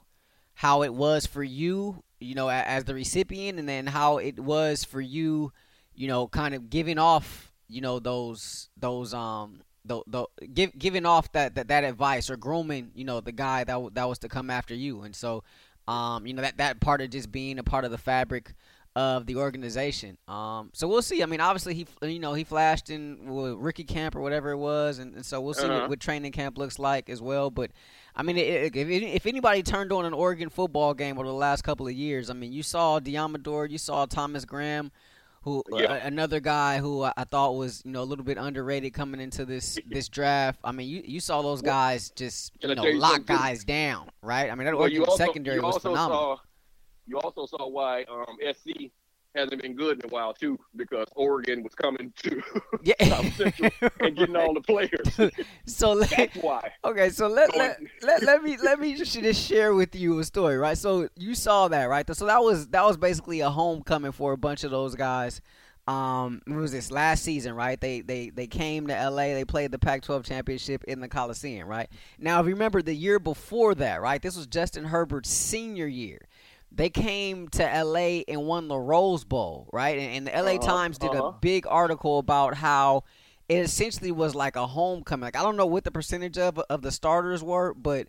[0.55, 4.83] how it was for you, you know, as the recipient, and then how it was
[4.83, 5.51] for you,
[5.95, 11.05] you know, kind of giving off, you know, those those um the the give, giving
[11.05, 14.29] off that, that that advice or grooming, you know, the guy that that was to
[14.29, 15.43] come after you, and so,
[15.87, 18.53] um, you know, that that part of just being a part of the fabric
[18.95, 20.17] of the organization.
[20.27, 21.21] Um, so we'll see.
[21.21, 24.57] I mean, obviously he, you know, he flashed in with rookie camp or whatever it
[24.57, 25.75] was, and, and so we'll see Uh-huh.
[25.75, 27.51] what, what training camp looks like as well.
[27.51, 27.71] But
[28.19, 31.87] I mean, if if anybody turned on an Oregon football game over the last couple
[31.87, 34.91] of years, I mean, you saw Deommodore, you saw Thomas Graham.
[35.43, 35.93] Who Yeah.
[35.93, 39.21] uh, another guy who I I thought was you know a little bit underrated coming
[39.21, 40.59] into this this draft.
[40.65, 44.51] I mean, you you saw those guys just you know you lock guys down, right?
[44.51, 46.35] I mean, that Well, you Oregon also, secondary you was also phenomenal.
[46.35, 46.43] Saw,
[47.07, 48.91] you also saw why um, SC
[49.35, 52.41] hasn't been good in a while too, because Oregon was coming to
[52.83, 52.93] yeah,
[53.99, 55.33] and getting all the players.
[55.65, 56.71] so let, That's why.
[56.83, 60.23] Okay, so let, let, let, let me let me just, just share with you a
[60.23, 60.77] story, right?
[60.77, 62.05] So you saw that, right?
[62.15, 65.41] So that was that was basically a homecoming for a bunch of those guys.
[65.89, 67.81] Um, it was this last season, right?
[67.81, 69.33] They they they came to LA.
[69.33, 71.89] They played the Pac-12 championship in the Coliseum, right?
[72.19, 74.21] Now, if you remember the year before that, right?
[74.21, 76.19] This was Justin Herbert's senior year.
[76.71, 79.97] They came to LA and won the Rose Bowl, right?
[79.97, 81.37] And, and the LA Uh-huh, Times did a uh-huh.
[81.41, 83.03] big article about how
[83.49, 85.23] it essentially was like a homecoming.
[85.25, 88.07] Like I don't know what the percentage of of the starters were, but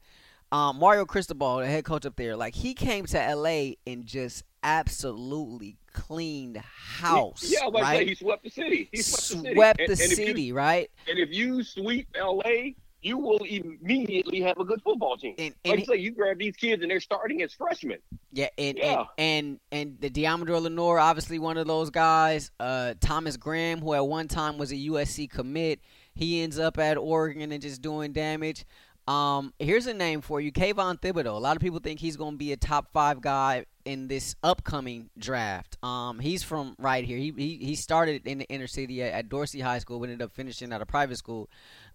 [0.52, 4.44] um, Mario Cristobal, the head coach up there, like he came to LA and just
[4.62, 7.42] absolutely cleaned house.
[7.48, 8.08] Yeah, I was about to say right?
[8.08, 8.88] he swept the city.
[8.92, 9.54] He swept the city.
[9.54, 10.90] Swept And- the and if you- city, right?
[11.08, 12.72] and if you sweep LA,
[13.02, 15.34] you will immediately have a good football team.
[15.38, 17.98] And, Like and you say, you grab these kids and they're starting as freshmen.
[18.32, 19.04] Yeah, and Yeah.
[19.16, 22.50] and and and the Deommodore Lenoir, obviously one of those guys.
[22.60, 25.80] Uh, Thomas Graham, who at one time was a USC commit,
[26.14, 28.64] he ends up at Oregon and just doing damage.
[29.08, 31.26] Um, here's a name for you, Kayvon Thibodeaux.
[31.34, 34.36] A lot of people think he's going to be a top five guy in this
[34.42, 35.78] upcoming draft.
[35.82, 37.16] Um, he's from right here.
[37.16, 40.22] He he, he started in the inner city at, at Dorsey High School, but ended
[40.22, 41.48] up finishing at a private school.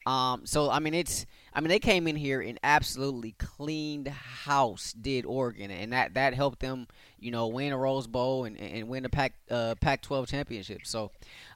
[0.06, 1.26] Um, so I mean, it's
[1.56, 4.94] I mean they came in here and absolutely cleaned house.
[4.94, 6.88] Did Oregon, and that that helped them,
[7.18, 10.82] you know, win a Rose Bowl and, and win the Pac uh, Pac-12 championship.
[10.84, 11.12] So,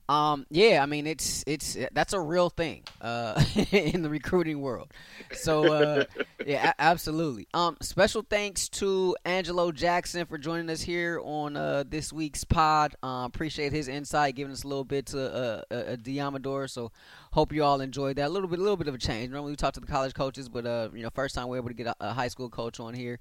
[0.09, 4.91] um, yeah, I mean it's it's that's a real thing uh, in the recruiting world.
[5.33, 6.05] So uh,
[6.45, 7.47] yeah, absolutely.
[7.53, 12.95] Um, special thanks to Angelo Jackson for joining us here on uh, this week's pod.
[13.03, 16.67] Uh, appreciate his insight, giving us a little bit to uh, a, a Deommodore.
[16.69, 16.91] So
[17.31, 18.27] hope you all enjoyed that.
[18.27, 19.31] A little bit, a little bit of a change.
[19.31, 21.69] Normally we talk to the college coaches, but uh, you know, first time we're able
[21.69, 23.19] to get a, a high school coach on here.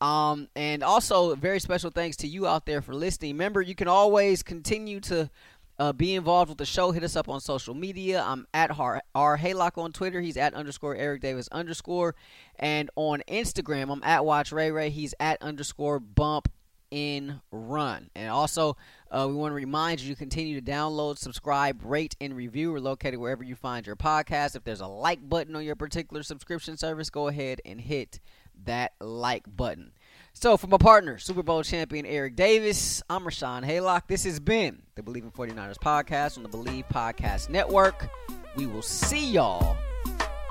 [0.00, 3.34] Um, and also very special thanks to you out there for listening.
[3.34, 5.30] Remember, you can always continue to
[5.78, 6.90] uh, be involved with the show.
[6.90, 8.22] Hit us up on social media.
[8.26, 10.20] I'm at R, R Haylock on Twitter.
[10.20, 12.14] He's at underscore Eric Davis underscore.
[12.56, 14.90] And on Instagram, I'm at Watch Ray Ray.
[14.90, 16.48] He's at underscore Bump
[16.92, 18.10] in Run.
[18.14, 18.76] And also,
[19.10, 22.70] uh, we want to remind you to continue to download, subscribe, rate, and review.
[22.70, 24.54] We're located wherever you find your podcast.
[24.54, 28.20] If there's a like button on your particular subscription service, go ahead and hit
[28.64, 29.92] that like button.
[30.34, 34.02] So, for my partner, Super Bowl champion Eric Davis, I'm Rashawn Haylock.
[34.06, 38.08] This has been the Bleav in 49ers podcast on the Bleav Podcast Network.
[38.54, 39.76] We will see y'all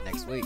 [0.04, 0.46] next week.